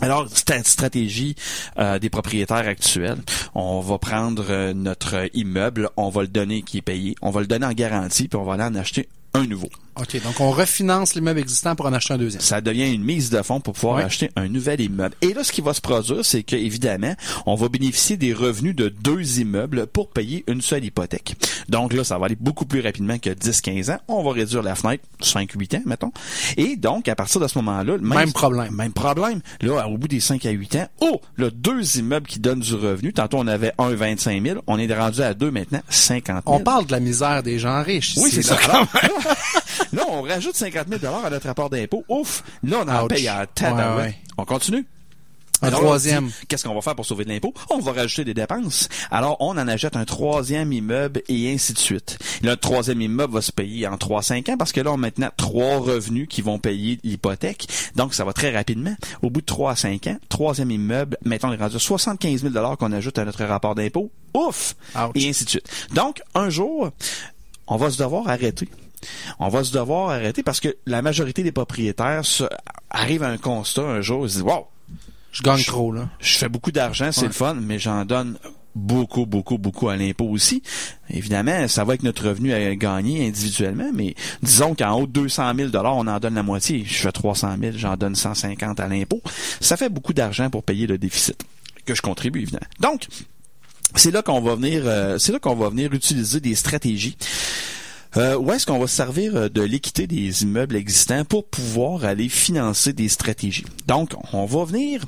Alors, 0.01 0.29
stratégie 0.29 1.37
euh, 1.79 1.99
des 1.99 2.11
propriétaires 2.11 2.67
actuels. 2.67 3.23
On 3.55 3.81
va 3.81 3.99
prendre 3.99 4.47
euh, 4.51 4.75
notre 4.75 5.29
immeuble, 5.35 5.89
on 5.97 6.09
va 6.09 6.23
le 6.23 6.29
donner 6.29 6.63
qui 6.63 6.79
est 6.79 6.83
payé, 6.83 7.15
on 7.23 7.31
va 7.31 7.41
le 7.41 7.47
donner 7.47 7.67
en 7.67 7.73
garantie, 7.73 8.29
puis 8.29 8.39
on 8.39 8.45
va 8.45 8.55
aller 8.55 8.65
en 8.65 8.75
acheter 8.75 9.09
un 9.35 9.47
nouveau. 9.47 9.71
OK, 9.97 10.21
donc 10.23 10.41
on 10.41 10.51
refinance 10.51 11.15
l'immeuble 11.15 11.39
existant 11.39 11.77
pour 11.77 11.87
en 11.87 11.93
acheter 11.93 12.15
un 12.15 12.19
deuxième. 12.19 12.43
Ça 12.43 12.61
devient 12.61 12.93
une 12.93 13.05
mise 13.05 13.31
de 13.31 13.41
fonds 13.43 13.61
pour 13.61 13.75
pouvoir 13.75 13.99
acheter 13.99 14.31
un 14.35 14.49
nouvel 14.49 14.81
immeuble. 14.81 15.15
Et 15.23 15.33
là, 15.35 15.45
ce 15.45 15.53
qui 15.53 15.61
va 15.61 15.73
se 15.73 15.81
produire, 15.81 16.25
c'est 16.25 16.43
que 16.43 16.57
évidemment, 16.57 17.15
on 17.47 17.55
va 17.55 17.69
bénéficier 17.69 18.17
des 18.17 18.33
revenus 18.33 18.75
de 18.75 18.89
deux 18.89 19.41
immeubles 19.41 19.87
pour 19.87 20.11
payer 20.11 20.45
une 20.49 20.61
seule 20.61 20.85
hypothèque. 20.85 21.37
Donc 21.69 21.93
là, 21.93 22.03
ça 22.03 22.19
va 22.19 22.27
aller 22.27 22.37
beaucoup 22.39 22.65
plus 22.65 22.81
rapidement 22.81 23.19
que 23.19 23.31
10-15 23.31 23.93
ans. 23.93 23.99
On 24.09 24.23
va 24.25 24.33
réduire 24.33 24.63
la 24.63 24.75
fenêtre 24.75 25.05
5-8 25.23 25.77
ans, 25.77 25.83
mettons. 25.87 26.13
Et 26.57 26.77
donc, 26.77 27.09
à 27.09 27.15
partir 27.15 27.41
de 27.41 27.47
ce 27.47 27.59
moment-là, 27.59 27.99
même, 27.99 28.19
même, 28.19 28.33
problème. 28.33 28.75
Même 28.75 28.93
problème. 28.93 29.41
Là, 29.61 29.89
au 29.89 29.97
bout 29.97 30.09
des 30.09 30.21
5 30.21 30.45
à 30.47 30.51
8 30.51 30.77
ans, 30.77 30.89
oh, 31.03 31.21
là, 31.39 31.51
deux 31.51 31.99
immeubles 31.99 32.27
qui 32.27 32.41
donnent 32.41 32.61
du 32.61 32.75
revenu. 32.75 33.13
Tantôt, 33.13 33.39
on 33.39 33.47
avait 33.47 33.73
un 33.79 33.91
25 33.91 34.43
000. 34.43 34.61
On 34.67 34.79
est 34.79 34.93
rendu 34.93 35.23
à 35.23 35.35
deux 35.35 35.51
maintenant, 35.51 35.81
50 35.89 36.45
000. 36.47 36.57
On 36.57 36.61
parle 36.61 36.87
de 36.87 36.93
la 36.93 37.01
misère 37.01 37.43
des 37.43 37.59
gens 37.59 37.83
riches. 37.83 38.15
Oui, 38.17 38.31
c'est 38.33 38.43
ça. 38.43 38.59
là, 39.93 40.05
on 40.09 40.23
rajoute 40.23 40.57
50 40.57 40.89
000 40.89 41.15
à 41.25 41.31
notre 41.31 41.47
rapport 41.47 41.71
d'impôt. 41.71 42.05
Ouf! 42.09 42.43
Là, 42.63 42.85
on 42.85 42.89
en 42.89 43.07
paye 43.07 43.29
à 43.29 43.47
ouais, 43.97 44.17
On 44.39 44.45
continue? 44.45 44.87
Un 45.63 45.71
troisième. 45.71 46.31
Qu'est-ce 46.49 46.65
qu'on 46.65 46.75
va 46.75 46.83
faire 46.83 46.95
pour 46.95 47.07
sauver 47.07 47.25
de 47.25 47.31
l'impôt? 47.31 47.55
On 47.71 47.79
va 47.79 47.93
rajouter 47.93 48.25
des 48.25 48.35
dépenses. 48.35 48.89
Alors, 49.11 49.37
on 49.41 49.51
en 49.51 49.69
achète 49.69 49.97
un 49.97 50.05
troisième 50.05 50.73
immeuble 50.73 51.23
et 51.29 51.53
ainsi 51.53 51.73
de 51.73 51.79
suite. 51.79 52.19
le 52.43 52.55
troisième 52.57 53.01
immeuble 53.01 53.35
va 53.35 53.41
se 53.41 53.53
payer 53.53 53.87
en 53.87 53.97
3-5 53.97 54.53
ans 54.53 54.57
parce 54.57 54.73
que 54.73 54.81
là, 54.81 54.91
on 54.91 54.95
a 54.95 54.99
maintenant 54.99 55.31
trois 55.37 55.79
revenus 55.79 56.27
qui 56.29 56.43
vont 56.43 56.59
payer 56.59 56.99
l'hypothèque. 57.05 57.67
Donc, 57.95 58.15
ça 58.15 58.25
va 58.25 58.33
très 58.33 58.55
rapidement. 58.55 58.95
Au 59.23 59.31
bout 59.31 59.41
de 59.41 59.47
3 59.47 59.73
à 59.73 59.77
5 59.77 60.07
ans, 60.09 60.17
troisième 60.29 60.71
immeuble, 60.71 61.17
mettons, 61.25 61.49
on 61.49 61.53
est 61.53 61.57
rendu 61.57 61.79
75 61.79 62.43
000 62.43 62.77
qu'on 62.77 62.93
ajoute 62.93 63.19
à 63.19 63.25
notre 63.25 63.45
rapport 63.45 63.75
d'impôt. 63.75 64.11
Ouf! 64.35 64.75
Et 65.15 65.29
ainsi 65.29 65.45
de 65.45 65.51
suite. 65.51 65.69
Donc, 65.95 66.21
un 66.35 66.51
jour, 66.51 66.91
on 67.67 67.77
va 67.77 67.91
se 67.91 67.99
devoir 67.99 68.29
arrêter 68.29 68.69
on 69.39 69.49
va 69.49 69.65
se 69.65 69.73
devoir 69.73 70.11
arrêter 70.11 70.43
parce 70.43 70.61
que 70.61 70.77
la 70.87 71.03
majorité 71.03 71.43
des 71.43 71.53
propriétaires 71.53 72.23
arrivent 72.91 73.23
à 73.23 73.29
un 73.29 73.39
constat 73.39 73.83
un 73.83 74.01
jour, 74.01 74.25
ils 74.27 74.31
se 74.31 74.35
disent, 74.37 74.43
wow, 74.43 74.67
Je 75.33 75.43
gagne 75.43 75.63
trop, 75.65 75.93
là. 75.93 76.09
je 76.21 76.37
fais 76.39 76.49
beaucoup 76.49 76.73
d'argent, 76.73 77.11
c'est 77.13 77.23
Ouais. 77.23 77.27
le 77.29 77.33
fun, 77.33 77.55
mais 77.55 77.79
j'en 77.79 78.05
donne 78.05 78.39
beaucoup, 78.77 79.25
beaucoup, 79.25 79.57
beaucoup 79.57 79.89
à 79.89 79.97
l'impôt 79.97 80.27
aussi. 80.27 80.63
Évidemment, 81.09 81.69
ça 81.69 81.85
va 81.85 81.91
avec 81.93 82.03
notre 82.03 82.27
revenu 82.29 82.53
à 82.53 82.75
gagner 82.75 83.27
individuellement, 83.27 83.91
mais 83.95 84.15
disons 84.43 84.75
qu'en 84.75 84.93
haut 84.99 85.07
de 85.07 85.13
200 85.13 85.53
000 85.57 85.71
on 85.75 86.07
en 86.09 86.19
donne 86.19 86.35
la 86.35 86.43
moitié. 86.43 86.85
Je 86.85 86.95
fais 86.95 87.13
300 87.13 87.57
000, 87.61 87.73
j'en 87.77 87.97
donne 87.97 88.17
150 88.17 88.81
à 88.81 88.89
l'impôt. 88.89 89.23
Ça 89.61 89.77
fait 89.77 89.89
beaucoup 89.89 90.13
d'argent 90.13 90.51
pour 90.51 90.65
payer 90.65 90.87
le 90.89 90.99
déficit 90.99 91.41
que 91.87 91.95
je 91.95 92.03
contribue, 92.03 92.41
évidemment. 92.43 92.67
Donc, 92.81 93.07
c'est 93.95 94.11
là 94.11 94.23
qu'on 94.23 94.41
va 94.41 94.57
venir, 94.57 94.83
euh, 94.87 95.19
c'est 95.19 95.31
là 95.31 95.39
qu'on 95.39 95.55
va 95.55 95.69
venir 95.69 95.93
utiliser 95.93 96.41
des 96.41 96.57
stratégies. 96.57 97.17
Euh, 98.17 98.37
où 98.37 98.53
est-ce 98.53 98.65
qu'on 98.67 98.79
va 98.79 98.87
se 98.87 98.95
servir 98.97 99.35
euh, 99.37 99.49
de 99.49 99.63
l'équité 99.63 100.07
des 100.07 100.43
immeubles 100.45 100.77
existants 100.77 101.25
pour 101.25 101.47
pouvoir 101.49 102.05
aller 102.05 102.29
financer 102.29 102.93
des 102.93 103.09
stratégies? 103.09 103.65
Donc, 103.87 104.11
on 104.33 104.45
va 104.47 104.65
venir 104.65 105.03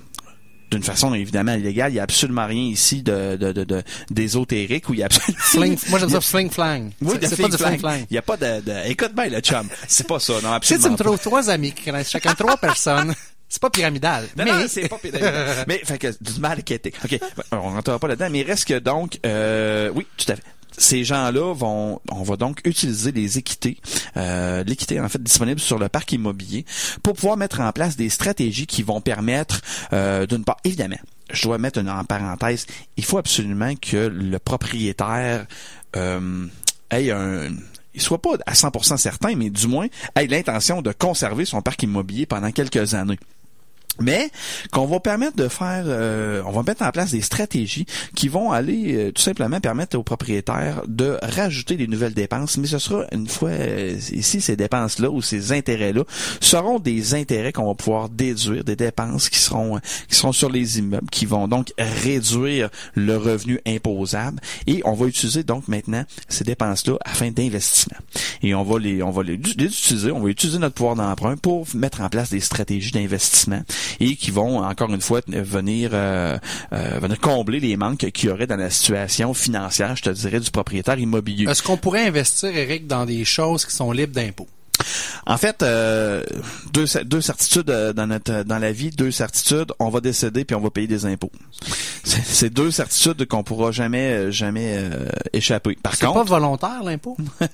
d'une 0.73 0.83
façon 0.83 1.15
évidemment 1.15 1.55
illégale. 1.55 1.93
Il 1.93 1.95
n'y 1.95 2.01
a 2.01 2.03
absolument 2.03 2.47
rien 2.47 2.63
ici 2.65 3.03
de, 3.03 3.37
de, 3.37 3.53
de, 3.53 3.63
de- 3.63 3.83
d'ésotérique 4.11 4.89
où 4.89 4.95
il 4.95 4.99
y 4.99 5.03
a 5.05 5.07
absolument... 5.07 5.39
Fling, 5.39 5.79
moi, 5.89 5.99
j'aime 6.01 6.11
ça 6.11 6.21
fling 6.21 6.51
flang. 6.51 6.91
Oui, 7.01 7.15
C'est- 7.21 7.29
c'est 7.37 7.43
pas 7.43 7.57
fling 7.57 7.79
flang. 7.79 7.99
Il 8.11 8.15
n'y 8.15 8.19
a 8.19 8.23
pas 8.23 8.37
de, 8.37 8.61
de- 8.63 8.91
Écoute 8.91 9.15
bien, 9.15 9.29
le 9.29 9.39
chum. 9.41 9.69
C'est 9.87 10.09
pas 10.09 10.19
ça, 10.19 10.33
non, 10.43 10.59
Tu 10.61 10.67
sais, 10.67 10.75
tu 10.75 10.81
absolument 10.87 10.91
me 10.93 10.97
pas. 10.99 11.05
trouves 11.05 11.21
trois 11.21 11.49
amis 11.51 11.71
qui 11.73 11.85
connaissent 11.85 12.11
chacun 12.11 12.35
trois 12.35 12.57
personnes. 12.57 13.15
C'est 13.49 13.63
pas 13.63 13.71
pyramidal. 13.71 14.25
Non, 14.37 14.45
mais 14.45 14.51
non, 14.51 14.65
c'est 14.69 14.89
pas 14.89 14.99
pyramidal. 14.99 15.65
mais 15.69 15.81
fait 15.85 15.99
que 15.99 16.09
du 16.21 16.41
marketing. 16.41 16.91
OK, 17.05 17.21
on 17.53 17.61
rentrera 17.61 17.97
pas 18.01 18.09
là-dedans, 18.09 18.27
mais 18.29 18.41
il 18.41 18.43
reste 18.45 18.65
que 18.65 18.77
donc 18.81 19.21
euh, 19.25 19.89
oui, 19.95 20.05
tout 20.17 20.33
à 20.33 20.35
fait. 20.35 20.43
Ces 20.79 21.05
gens-là 21.05 21.55
vont, 21.55 22.01
on 22.11 22.23
va 22.23 22.37
donc 22.37 22.61
utiliser 22.65 23.13
les 23.13 23.39
équités, 23.39 23.79
euh, 24.17 24.63
l'équité 24.65 25.01
en 25.01 25.09
fait 25.09 25.23
disponible 25.23 25.61
sur 25.61 25.79
le 25.79 25.89
parc 25.89 26.13
immobilier 26.13 26.65
pour 27.03 27.15
pouvoir 27.15 27.37
mettre 27.37 27.61
en 27.61 27.73
place 27.73 27.97
des 27.97 28.11
stratégies 28.11 28.67
qui 28.67 28.83
vont 28.83 29.01
permettre, 29.01 29.61
euh, 29.93 30.27
d'une 30.27 30.45
part, 30.45 30.59
évidemment, 30.65 30.99
je 31.31 31.43
dois 31.43 31.59
mettre 31.59 31.81
en 31.81 32.05
parenthèse, 32.05 32.67
il 32.97 33.05
faut 33.05 33.19
absolument 33.19 33.75
que 33.77 33.97
le 33.97 34.39
propriétaire 34.39 35.47
euh, 35.97 36.47
ait 36.91 37.11
un 37.11 37.49
il 37.97 38.03
soit 38.03 38.21
pas 38.21 38.35
à 38.45 38.53
100% 38.53 38.99
certain, 38.99 39.35
mais 39.35 39.49
du 39.49 39.67
moins 39.67 39.87
ait 40.15 40.27
l'intention 40.27 40.83
de 40.83 40.93
conserver 40.93 41.47
son 41.47 41.63
parc 41.63 41.83
immobilier 41.83 42.27
pendant 42.27 42.53
quelques 42.53 42.93
années. 42.93 43.19
Mais 44.01 44.31
qu'on 44.73 44.87
va 44.87 45.01
permettre 45.01 45.37
de 45.37 45.49
faire, 45.49 45.85
euh, 45.87 46.43
on 46.47 46.51
va 46.51 46.63
mettre 46.63 46.83
en 46.83 46.91
place 46.91 47.13
des 47.13 47.23
stratégies 47.23 47.87
qui 48.15 48.29
vont 48.29 48.53
aller 48.53 48.95
euh, 48.95 49.13
tout 49.13 49.23
simplement 49.23 49.61
permettre 49.61 49.99
aux 49.99 50.03
propriétaires 50.03 50.83
de 50.87 51.19
rajouter 51.23 51.77
des 51.77 51.87
nouvelles 51.87 52.15
dépenses. 52.15 52.59
Mais 52.59 52.67
ce 52.67 52.79
sera 52.79 53.05
une 53.13 53.29
fois 53.29 53.51
euh, 53.51 53.99
ici 54.13 54.41
ces 54.41 54.57
dépenses-là 54.57 55.11
ou 55.11 55.23
ces 55.23 55.53
intérêts-là 55.53 56.03
seront 56.41 56.79
des 56.79 57.15
intérêts 57.15 57.53
qu'on 57.53 57.67
va 57.67 57.75
pouvoir 57.75 58.09
déduire, 58.09 58.65
des 58.65 58.77
dépenses 58.77 59.29
qui 59.29 59.39
seront 59.39 59.81
qui 60.09 60.17
seront 60.17 60.33
sur 60.33 60.51
les 60.51 60.79
immeubles, 60.79 61.09
qui 61.11 61.27
vont 61.27 61.49
donc 61.49 61.73
réduire 61.79 62.69
le 62.95 63.17
revenu 63.17 63.61
imposable. 63.67 64.41
Et 64.67 64.83
on 64.85 64.93
va 64.93 65.07
utiliser 65.07 65.43
donc 65.43 65.69
maintenant 65.69 66.05
ces 66.29 66.45
dépenses-là 66.45 66.97
afin 67.05 67.31
d'investissement. 67.31 67.97
Et 68.43 68.55
on 68.55 68.63
va 68.63 68.79
les 68.79 69.03
on 69.03 69.11
va 69.11 69.23
les, 69.23 69.37
les 69.37 69.67
utiliser, 69.67 70.11
on 70.11 70.21
va 70.21 70.29
utiliser 70.29 70.59
notre 70.59 70.75
pouvoir 70.75 70.97
d'emprunt 70.97 71.37
pour 71.37 71.67
mettre 71.75 72.01
en 72.03 72.09
place 72.09 72.31
des 72.31 72.41
stratégies 72.41 72.93
d'investissement 72.93 73.63
et 74.01 74.17
qui 74.17 74.31
vont 74.31 74.63
encore 74.65 74.93
une 74.93 75.01
fois 75.01 75.21
venir 75.27 75.91
euh, 75.93 76.39
euh, 76.73 76.99
venir 77.01 77.19
combler 77.21 77.61
les 77.61 77.77
manques 77.77 78.11
qu'il 78.11 78.29
y 78.29 78.33
aurait 78.33 78.47
dans 78.47 78.57
la 78.57 78.71
situation 78.71 79.35
financière, 79.35 79.97
je 79.97 80.03
te 80.03 80.11
dirais, 80.11 80.41
du 80.41 80.51
propriétaire 80.51 80.99
immobilier. 80.99 81.49
est-ce 81.49 81.63
qu'on 81.63 81.77
pourrait 81.77 82.07
investir, 82.07 82.57
Eric, 82.57 82.87
dans 82.87 83.05
des 83.05 83.25
choses 83.25 83.65
qui 83.65 83.75
sont 83.75 83.93
libres 83.93 84.15
d'impôts? 84.15 84.49
En 85.27 85.37
fait, 85.37 85.63
euh, 85.63 86.23
deux, 86.73 86.87
deux 87.05 87.21
certitudes 87.21 87.71
euh, 87.71 87.93
dans 87.93 88.07
notre 88.07 88.43
dans 88.45 88.59
la 88.59 88.73
vie, 88.73 88.91
deux 88.91 89.11
certitudes, 89.11 89.73
on 89.79 89.89
va 89.91 90.01
décéder 90.01 90.45
puis 90.45 90.55
on 90.57 90.61
va 90.61 90.71
payer 90.71 90.87
des 90.87 91.07
impôts. 91.07 91.33
C'est 92.05 92.51
deux 92.51 92.71
certitudes 92.71 93.27
qu'on 93.27 93.43
pourra 93.43 93.73
jamais 93.73 94.13
euh, 94.13 94.31
jamais 94.31 94.75
euh, 94.79 95.07
échapper. 95.33 95.77
Par 95.83 95.99
contre, 95.99 96.15
pas 96.15 96.25
volontaire, 96.25 96.83
l'impôt? 96.85 97.17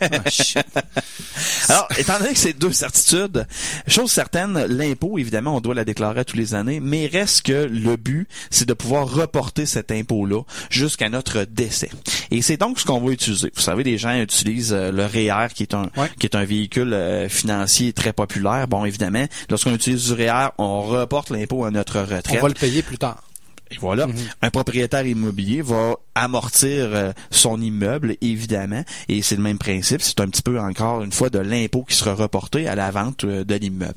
Ah. 1.69 1.73
Alors, 1.73 1.89
étant 1.97 2.19
donné 2.19 2.33
que 2.33 2.39
c'est 2.39 2.53
deux 2.59 2.73
certitudes, 2.73 3.47
chose 3.87 4.11
certaine, 4.11 4.65
l'impôt, 4.67 5.19
évidemment, 5.19 5.57
on 5.57 5.61
doit 5.61 5.75
la 5.75 5.85
déclarer 5.85 6.25
tous 6.25 6.37
les 6.37 6.55
années, 6.55 6.81
mais 6.81 7.07
reste 7.07 7.43
que 7.43 7.53
le 7.71 7.97
but, 7.97 8.29
c'est 8.51 8.67
de 8.67 8.75
pouvoir 8.75 9.09
reporter 9.11 9.65
cet 9.67 9.91
impôt-là 9.91 10.43
jusqu'à 10.71 11.09
notre 11.09 11.45
décès. 11.45 11.91
Et 12.31 12.43
c'est 12.43 12.57
donc 12.57 12.79
ce 12.81 12.85
qu'on 12.85 13.01
va 13.01 13.13
utiliser. 13.13 13.51
Vous 13.55 13.61
savez, 13.63 13.85
les 13.85 13.99
gens 13.99 14.15
utilisent 14.21 14.73
euh, 14.73 14.91
le 14.93 15.05
REER, 15.07 15.49
qui 15.55 15.63
est 15.63 15.75
un 15.75 15.83
Ouais. 15.97 16.11
qui 16.19 16.27
est 16.27 16.37
un 16.37 16.45
véhicule 16.45 16.93
euh, 16.95 17.22
financier 17.29 17.93
très 17.93 18.13
populaire. 18.13 18.69
Bon, 18.69 18.85
évidemment, 18.85 19.27
lorsqu'on 19.51 19.75
utilise 19.75 20.07
du 20.07 20.13
REER, 20.13 20.49
on 20.59 20.83
reporte 20.83 21.31
l'impôt 21.31 21.65
à 21.65 21.71
notre 21.71 21.99
On 21.99 22.17
retraite. 22.17 22.41
va 22.43 22.49
le 22.49 22.55
payer 22.55 22.83
plus 22.83 22.99
tard. 22.99 23.23
Et 23.71 23.79
voilà, 23.81 24.07
un 24.43 24.51
propriétaire 24.51 25.07
immobilier 25.07 25.63
va 25.63 25.95
amortir 26.15 26.91
euh, 26.93 27.13
son 27.31 27.59
immeuble, 27.59 28.17
évidemment, 28.21 28.85
et 29.09 29.23
c'est 29.23 29.37
le 29.37 29.43
même 29.43 29.57
principe. 29.57 30.03
C'est 30.03 30.21
un 30.21 30.29
petit 30.29 30.43
peu 30.43 30.61
encore 30.61 31.03
une 31.03 31.13
fois 31.13 31.31
de 31.31 31.39
l'impôt 31.39 31.83
qui 31.83 31.97
sera 31.97 32.13
reporté 32.13 32.69
à 32.69 32.75
la 32.75 32.91
vente 32.91 33.25
euh, 33.25 33.45
de 33.45 33.55
l'immeuble. 33.55 33.95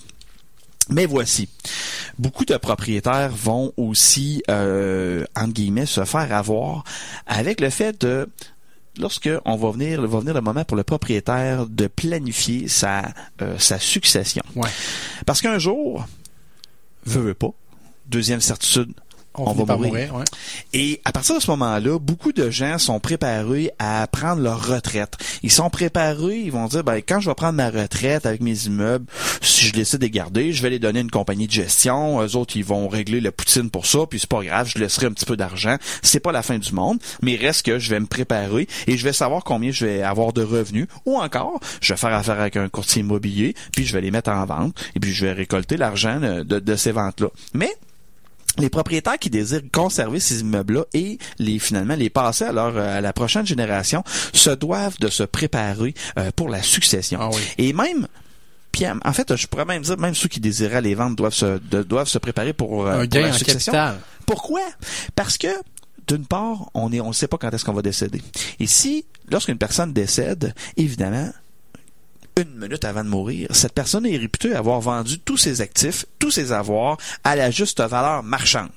Mais 0.89 1.05
voici, 1.07 1.49
beaucoup 2.19 2.45
de 2.45 2.55
propriétaires 2.55 3.31
vont 3.31 3.73
aussi, 3.75 4.43
euh, 4.49 5.25
entre 5.35 5.53
guillemets, 5.53 5.87
se 5.87 6.05
faire 6.05 6.31
avoir 6.33 6.83
avec 7.25 7.59
le 7.59 7.69
fait 7.69 7.99
de 7.99 8.29
lorsque 8.99 9.29
on 9.45 9.55
va 9.55 9.71
venir, 9.71 10.01
va 10.07 10.19
venir 10.19 10.33
le 10.33 10.41
moment 10.41 10.63
pour 10.63 10.77
le 10.77 10.83
propriétaire 10.83 11.67
de 11.67 11.87
planifier 11.87 12.67
sa, 12.67 13.13
euh, 13.41 13.57
sa 13.59 13.79
succession. 13.79 14.43
Ouais. 14.55 14.69
Parce 15.25 15.41
qu'un 15.41 15.59
jour, 15.59 16.05
veut, 17.05 17.21
veut 17.21 17.33
pas, 17.33 17.51
deuxième 18.07 18.41
certitude, 18.41 18.93
On, 19.37 19.53
va 19.53 19.65
par 19.65 19.79
mourir. 19.79 20.15
ouais. 20.15 20.23
et 20.73 21.01
à 21.05 21.11
partir 21.11 21.35
de 21.35 21.39
ce 21.41 21.49
moment-là, 21.51 21.99
beaucoup 21.99 22.31
de 22.31 22.49
gens 22.49 22.77
sont 22.77 22.99
préparés 22.99 23.71
à 23.79 24.07
prendre 24.07 24.41
leur 24.41 24.67
retraite. 24.67 25.17
Ils 25.43 25.51
sont 25.51 25.69
préparés, 25.69 26.39
ils 26.39 26.51
vont 26.51 26.67
dire, 26.67 26.83
ben, 26.83 26.97
quand 26.97 27.19
je 27.19 27.29
vais 27.29 27.35
prendre 27.35 27.53
ma 27.53 27.69
retraite 27.69 28.25
avec 28.25 28.41
mes 28.41 28.65
immeubles, 28.65 29.05
si 29.41 29.65
je 29.65 29.73
décide 29.73 29.99
de 29.99 30.05
les 30.05 30.11
garder, 30.11 30.53
je 30.53 30.61
vais 30.61 30.69
les 30.69 30.79
donner 30.79 30.99
à 30.99 31.01
une 31.01 31.11
compagnie 31.11 31.47
de 31.47 31.51
gestion. 31.51 32.21
Eux 32.21 32.35
autres, 32.35 32.57
ils 32.57 32.65
vont 32.65 32.87
régler 32.87 33.21
la 33.21 33.31
poutine 33.31 33.69
pour 33.69 33.85
ça, 33.85 33.99
puis 34.09 34.19
c'est 34.19 34.29
pas 34.29 34.43
grave, 34.43 34.71
je 34.73 34.79
laisserai 34.79 35.07
un 35.07 35.11
petit 35.11 35.25
peu 35.25 35.37
d'argent. 35.37 35.77
C'est 36.01 36.19
pas 36.19 36.31
la 36.31 36.43
fin 36.43 36.57
du 36.57 36.73
monde, 36.73 36.99
mais 37.21 37.33
il 37.33 37.45
reste 37.45 37.65
que 37.65 37.79
je 37.79 37.89
vais 37.89 37.99
me 37.99 38.07
préparer 38.07 38.67
et 38.87 38.97
je 38.97 39.03
vais 39.03 39.13
savoir 39.13 39.43
combien 39.43 39.71
je 39.71 39.85
vais 39.85 40.01
avoir 40.01 40.33
de 40.33 40.43
revenus. 40.43 40.87
Ou 41.05 41.17
encore, 41.17 41.59
je 41.81 41.93
vais 41.93 41.97
faire 41.97 42.13
affaire 42.13 42.39
avec 42.39 42.57
un 42.57 42.69
courtier 42.69 43.01
immobilier, 43.01 43.55
puis 43.71 43.85
je 43.85 43.93
vais 43.93 44.01
les 44.01 44.11
mettre 44.11 44.29
en 44.29 44.45
vente, 44.45 44.75
et 44.95 44.99
puis 44.99 45.13
je 45.13 45.25
vais 45.25 45.33
récolter 45.33 45.77
l'argent 45.77 46.19
de 46.19 46.75
ces 46.75 46.91
ventes-là. 46.91 47.27
Mais 47.53 47.71
les 48.57 48.69
propriétaires 48.69 49.19
qui 49.19 49.29
désirent 49.29 49.61
conserver 49.71 50.19
ces 50.19 50.41
immeubles-là 50.41 50.85
et 50.93 51.17
les 51.39 51.59
finalement 51.59 51.95
les 51.95 52.09
passer 52.09 52.45
à 52.45 52.51
leur 52.51 52.77
à 52.77 53.01
la 53.01 53.13
prochaine 53.13 53.45
génération 53.45 54.03
se 54.33 54.49
doivent 54.49 54.97
de 54.99 55.09
se 55.09 55.23
préparer 55.23 55.93
euh, 56.17 56.31
pour 56.35 56.49
la 56.49 56.61
succession. 56.61 57.19
Ah 57.21 57.29
oui. 57.33 57.41
Et 57.57 57.73
même 57.73 58.07
puis 58.71 58.85
en 58.87 59.13
fait, 59.13 59.35
je 59.37 59.47
pourrais 59.47 59.63
même 59.65 59.81
dire 59.83 59.97
même 59.97 60.15
ceux 60.15 60.27
qui 60.27 60.39
désiraient 60.41 60.81
les 60.81 60.95
vendre 60.95 61.15
doivent 61.15 61.33
se 61.33 61.59
de- 61.59 61.83
doivent 61.83 62.09
se 62.09 62.17
préparer 62.17 62.51
pour, 62.53 62.85
euh, 62.85 62.91
Un 62.91 62.99
pour 62.99 63.07
gain 63.07 63.21
la 63.21 63.29
en 63.29 63.33
succession. 63.33 63.71
capital. 63.71 63.99
Pourquoi? 64.25 64.61
Parce 65.15 65.37
que 65.37 65.47
d'une 66.07 66.25
part, 66.25 66.69
on 66.73 66.91
est 66.91 66.99
on 66.99 67.07
ne 67.09 67.13
sait 67.13 67.27
pas 67.27 67.37
quand 67.37 67.51
est-ce 67.53 67.63
qu'on 67.65 67.73
va 67.73 67.81
décéder. 67.81 68.21
Et 68.59 68.67
si 68.67 69.05
lorsqu'une 69.31 69.57
personne 69.57 69.93
décède, 69.93 70.53
évidemment, 70.77 71.29
une 72.37 72.55
minute 72.57 72.83
avant 72.83 73.03
de 73.03 73.09
mourir, 73.09 73.47
cette 73.51 73.73
personne 73.73 74.05
est 74.05 74.17
réputée 74.17 74.53
avoir 74.53 74.81
vendu 74.81 75.19
tous 75.19 75.37
ses 75.37 75.61
actifs, 75.61 76.05
tous 76.19 76.31
ses 76.31 76.51
avoirs 76.51 76.97
à 77.23 77.35
la 77.35 77.49
juste 77.49 77.81
valeur 77.81 78.23
marchande. 78.23 78.69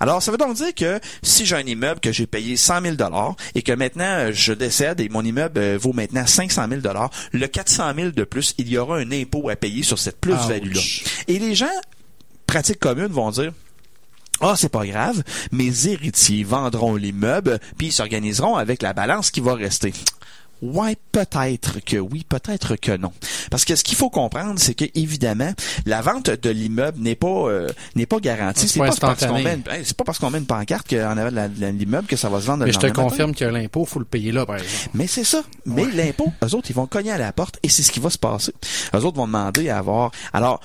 Alors, 0.00 0.22
ça 0.22 0.30
veut 0.30 0.38
donc 0.38 0.54
dire 0.54 0.74
que 0.74 1.00
si 1.22 1.46
j'ai 1.46 1.56
un 1.56 1.66
immeuble 1.66 2.00
que 2.00 2.12
j'ai 2.12 2.26
payé 2.26 2.56
100 2.56 2.82
000 2.82 2.94
dollars 2.96 3.36
et 3.54 3.62
que 3.62 3.72
maintenant 3.72 4.04
euh, 4.04 4.30
je 4.32 4.52
décède 4.52 5.00
et 5.00 5.08
mon 5.08 5.24
immeuble 5.24 5.58
euh, 5.58 5.78
vaut 5.80 5.92
maintenant 5.92 6.26
500 6.26 6.66
000 6.68 6.80
dollars, 6.80 7.10
le 7.32 7.46
400 7.46 7.94
000 7.96 8.10
de 8.10 8.24
plus, 8.24 8.54
il 8.58 8.68
y 8.68 8.78
aura 8.78 8.98
un 8.98 9.10
impôt 9.12 9.48
à 9.48 9.56
payer 9.56 9.82
sur 9.82 9.98
cette 9.98 10.20
plus-value-là. 10.20 10.80
Et 11.28 11.38
les 11.38 11.54
gens, 11.54 11.66
pratiques 12.46 12.80
communes, 12.80 13.06
vont 13.06 13.30
dire, 13.30 13.52
ah, 14.40 14.54
c'est 14.56 14.68
pas 14.68 14.86
grave, 14.86 15.22
mes 15.52 15.88
héritiers 15.88 16.44
vendront 16.44 16.96
l'immeuble, 16.96 17.60
puis 17.78 17.88
ils 17.88 17.92
s'organiseront 17.92 18.56
avec 18.56 18.82
la 18.82 18.92
balance 18.92 19.30
qui 19.30 19.40
va 19.40 19.54
rester. 19.54 19.92
Ouais, 20.62 20.96
peut-être 21.12 21.80
que 21.84 21.96
oui, 21.96 22.24
peut-être 22.28 22.76
que 22.76 22.96
non. 22.96 23.12
Parce 23.50 23.64
que 23.64 23.76
ce 23.76 23.84
qu'il 23.84 23.96
faut 23.96 24.10
comprendre, 24.10 24.58
c'est 24.58 24.74
que 24.74 24.84
évidemment, 24.94 25.52
la 25.86 26.00
vente 26.00 26.30
de 26.30 26.50
l'immeuble 26.50 27.00
n'est 27.00 27.14
pas 27.14 27.48
euh, 27.48 27.68
n'est 27.94 28.06
pas 28.06 28.18
garantie. 28.18 28.68
C'est 28.68 28.78
pas 28.78 28.88
pas, 28.88 29.14
parce 29.14 29.26
qu'on 29.26 29.42
met 29.42 29.58
hey, 29.70 29.84
pas 29.96 30.04
parce 30.04 30.18
qu'on 30.18 30.30
met 30.30 30.38
une 30.38 30.46
pancarte 30.46 30.88
qu'en 30.88 31.16
avant 31.16 31.30
de 31.30 31.66
l'immeuble 31.66 32.06
que 32.06 32.16
ça 32.16 32.28
va 32.28 32.40
se 32.40 32.46
vendre. 32.46 32.64
Mais 32.64 32.72
je 32.72 32.78
te 32.78 32.86
matin. 32.86 33.02
confirme 33.02 33.34
que 33.34 33.44
l'impôt, 33.44 33.84
faut 33.84 33.98
le 33.98 34.04
payer 34.04 34.32
là, 34.32 34.46
par 34.46 34.56
exemple. 34.56 34.90
Mais 34.94 35.06
c'est 35.06 35.24
ça. 35.24 35.42
Mais 35.66 35.84
l'impôt, 35.92 36.32
eux 36.42 36.54
autres, 36.54 36.70
ils 36.70 36.76
vont 36.76 36.86
cogner 36.86 37.12
à 37.12 37.18
la 37.18 37.32
porte 37.32 37.58
et 37.62 37.68
c'est 37.68 37.82
ce 37.82 37.92
qui 37.92 38.00
va 38.00 38.10
se 38.10 38.18
passer. 38.18 38.52
Eux 38.94 39.04
autres 39.04 39.16
vont 39.16 39.26
demander 39.26 39.68
à 39.68 39.78
avoir. 39.78 40.10
Alors. 40.32 40.60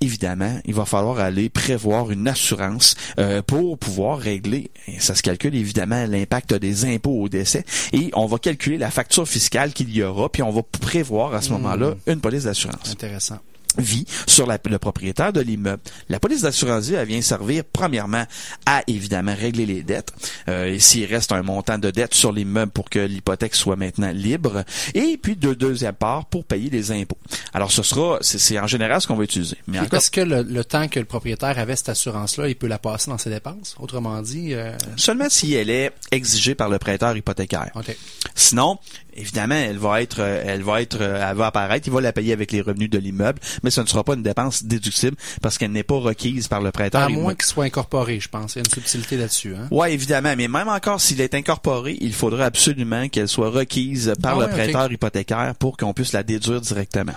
Évidemment, 0.00 0.58
il 0.64 0.74
va 0.74 0.84
falloir 0.84 1.18
aller 1.18 1.48
prévoir 1.48 2.10
une 2.10 2.28
assurance 2.28 2.94
euh, 3.18 3.42
pour 3.42 3.78
pouvoir 3.78 4.18
régler, 4.18 4.70
et 4.86 5.00
ça 5.00 5.14
se 5.14 5.22
calcule 5.22 5.54
évidemment 5.54 6.06
l'impact 6.06 6.54
des 6.54 6.84
impôts 6.84 7.22
au 7.22 7.28
décès, 7.28 7.64
et 7.92 8.10
on 8.14 8.26
va 8.26 8.38
calculer 8.38 8.78
la 8.78 8.90
facture 8.90 9.26
fiscale 9.26 9.72
qu'il 9.72 9.94
y 9.94 10.02
aura, 10.02 10.28
puis 10.28 10.42
on 10.42 10.50
va 10.50 10.62
prévoir 10.62 11.34
à 11.34 11.42
ce 11.42 11.50
moment-là 11.52 11.94
une 12.06 12.20
police 12.20 12.44
d'assurance. 12.44 12.90
Intéressant. 12.90 13.38
Vie 13.78 14.04
sur 14.26 14.46
la- 14.46 14.58
le 14.64 14.78
propriétaire 14.78 15.32
de 15.32 15.40
l'immeuble. 15.40 15.82
La 16.08 16.18
police 16.20 16.42
d'assurance 16.42 16.86
vie, 16.88 16.94
elle 16.94 17.06
vient 17.08 17.20
servir 17.22 17.62
premièrement 17.72 18.24
à 18.66 18.82
évidemment 18.86 19.34
régler 19.34 19.66
les 19.66 19.82
dettes. 19.82 20.12
Euh, 20.48 20.78
S'il 20.78 21.04
reste 21.06 21.32
un 21.32 21.42
montant 21.42 21.78
de 21.78 21.90
dette 21.90 22.14
sur 22.14 22.32
l'immeuble 22.32 22.72
pour 22.72 22.88
que 22.90 22.98
l'hypothèque 22.98 23.54
soit 23.54 23.76
maintenant 23.76 24.10
libre, 24.12 24.64
et 24.94 25.18
puis 25.20 25.36
de 25.36 25.54
deuxième 25.54 25.94
part 25.94 26.26
pour 26.26 26.44
payer 26.44 26.70
les 26.70 26.92
impôts. 26.92 27.18
Alors 27.52 27.70
ce 27.72 27.82
sera, 27.82 28.18
c'est 28.20 28.38
c'est 28.38 28.58
en 28.58 28.66
général 28.66 29.00
ce 29.00 29.06
qu'on 29.06 29.16
va 29.16 29.24
utiliser. 29.24 29.56
Mais 29.66 29.78
encore, 29.78 29.98
Est-ce 29.98 30.10
que 30.10 30.20
le, 30.20 30.42
le 30.42 30.64
temps 30.64 30.88
que 30.88 30.98
le 30.98 31.04
propriétaire 31.06 31.58
avait 31.58 31.76
cette 31.76 31.88
assurance-là, 31.90 32.48
il 32.48 32.56
peut 32.56 32.66
la 32.66 32.78
passer 32.78 33.10
dans 33.10 33.18
ses 33.18 33.30
dépenses? 33.30 33.74
Autrement 33.78 34.20
dit, 34.22 34.54
euh, 34.54 34.72
seulement 34.96 35.28
si 35.28 35.54
elle 35.54 35.70
est 35.70 35.90
exigée 36.10 36.54
par 36.54 36.68
le 36.68 36.78
prêteur 36.78 37.16
hypothécaire. 37.16 37.70
OK. 37.74 37.96
Sinon, 38.34 38.78
évidemment, 39.16 39.54
elle 39.54 39.78
va 39.78 40.02
être, 40.02 40.20
euh, 40.20 40.42
elle 40.44 40.62
va 40.62 40.80
être, 40.80 40.98
euh, 41.00 41.28
elle 41.28 41.36
va 41.36 41.46
apparaître, 41.46 41.86
il 41.86 41.92
va 41.92 42.00
la 42.00 42.12
payer 42.12 42.32
avec 42.32 42.52
les 42.52 42.60
revenus 42.60 42.90
de 42.90 42.98
l'immeuble, 42.98 43.40
mais 43.62 43.70
ce 43.70 43.80
ne 43.80 43.86
sera 43.86 44.04
pas 44.04 44.14
une 44.14 44.22
dépense 44.22 44.64
déductible 44.64 45.16
parce 45.42 45.58
qu'elle 45.58 45.72
n'est 45.72 45.82
pas 45.82 45.98
requise 45.98 46.48
par 46.48 46.60
le 46.60 46.70
prêteur. 46.70 47.02
À 47.02 47.08
moins 47.08 47.34
qu'il 47.34 47.44
soit 47.44 47.64
incorporé, 47.64 48.20
je 48.20 48.28
pense. 48.28 48.54
Il 48.54 48.58
y 48.58 48.60
a 48.60 48.64
une 48.66 48.72
subtilité 48.72 49.16
là-dessus. 49.16 49.54
Hein? 49.54 49.68
Ouais, 49.70 49.92
évidemment, 49.92 50.34
mais 50.36 50.48
même 50.48 50.68
encore 50.68 51.00
s'il 51.00 51.20
est 51.20 51.34
incorporé, 51.34 51.96
il 52.00 52.12
faudra 52.12 52.44
absolument 52.46 53.08
qu'elle 53.08 53.28
soit 53.28 53.50
requise 53.50 54.14
par 54.22 54.36
Ah 54.36 54.40
le 54.40 54.46
ouais, 54.46 54.52
prêteur 54.52 54.90
hypothécaire 54.90 55.54
pour 55.58 55.76
qu'on 55.76 55.92
puisse 55.94 56.12
la 56.12 56.22
déduire 56.22 56.60
directement. 56.60 57.14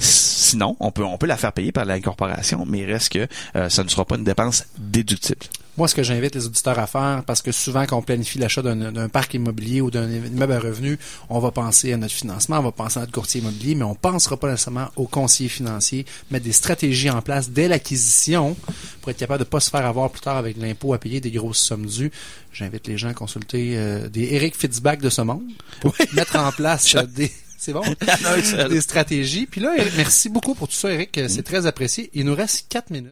Sinon, 0.00 0.76
on 0.80 0.90
peut 0.90 1.04
on 1.04 1.18
peut 1.18 1.26
la 1.26 1.36
faire 1.36 1.52
payer 1.52 1.72
par 1.72 1.84
l'incorporation, 1.84 2.64
mais 2.66 2.80
il 2.80 2.92
reste 2.92 3.12
que 3.12 3.26
euh, 3.56 3.68
ça 3.68 3.82
ne 3.84 3.88
sera 3.88 4.04
pas 4.04 4.16
une 4.16 4.24
dépense 4.24 4.66
déductible. 4.78 5.46
Moi, 5.76 5.88
ce 5.88 5.94
que 5.94 6.02
j'invite 6.02 6.34
les 6.34 6.46
auditeurs 6.46 6.78
à 6.78 6.86
faire, 6.86 7.22
parce 7.26 7.42
que 7.42 7.50
souvent 7.50 7.84
quand 7.84 7.96
on 7.96 8.02
planifie 8.02 8.38
l'achat 8.38 8.62
d'un 8.62 9.08
parc 9.08 9.34
immobilier 9.34 9.80
ou 9.80 9.90
d'un 9.90 10.08
immeuble 10.08 10.52
à 10.52 10.60
revenus, 10.60 10.98
on 11.28 11.40
va 11.40 11.50
penser 11.50 11.92
à 11.92 11.96
notre 11.96 12.14
financement, 12.14 12.60
on 12.60 12.62
va 12.62 12.72
penser 12.72 12.98
à 12.98 13.00
notre 13.00 13.12
courtier 13.12 13.40
immobilier, 13.40 13.74
mais 13.74 13.84
on 13.84 13.94
pensera 13.94 14.36
pas 14.36 14.50
nécessairement 14.50 14.88
au 14.96 15.06
conseiller 15.06 15.48
financier, 15.48 16.06
mettre 16.30 16.44
des 16.44 16.52
stratégies 16.52 17.10
en 17.10 17.22
place 17.22 17.50
dès 17.50 17.66
l'acquisition 17.66 18.56
pour 19.00 19.10
être 19.10 19.18
capable 19.18 19.40
de 19.40 19.48
pas 19.48 19.60
se 19.60 19.70
faire 19.70 19.84
avoir 19.84 20.10
plus 20.10 20.20
tard 20.20 20.36
avec 20.36 20.56
l'impôt 20.56 20.94
à 20.94 20.98
payer 20.98 21.20
des 21.20 21.30
grosses 21.30 21.58
sommes 21.58 21.86
dues. 21.86 22.12
J'invite 22.52 22.86
les 22.86 22.96
gens 22.96 23.08
à 23.08 23.14
consulter 23.14 23.76
euh, 23.76 24.08
des 24.08 24.34
Eric 24.34 24.56
Fitzbach 24.56 24.98
de 24.98 25.10
ce 25.10 25.22
monde 25.22 25.42
pour 25.80 25.94
mettre 26.12 26.36
en 26.36 26.52
place 26.52 26.94
euh, 26.94 27.02
des 27.06 27.32
c'est 27.64 27.72
bon. 27.72 27.82
des 28.68 28.80
stratégies. 28.82 29.46
Puis 29.46 29.62
là, 29.62 29.74
merci 29.96 30.28
beaucoup 30.28 30.54
pour 30.54 30.68
tout 30.68 30.74
ça, 30.74 30.92
Eric. 30.92 31.18
C'est 31.28 31.42
très 31.42 31.64
apprécié. 31.64 32.10
Il 32.12 32.26
nous 32.26 32.34
reste 32.34 32.66
quatre 32.68 32.90
minutes. 32.90 33.02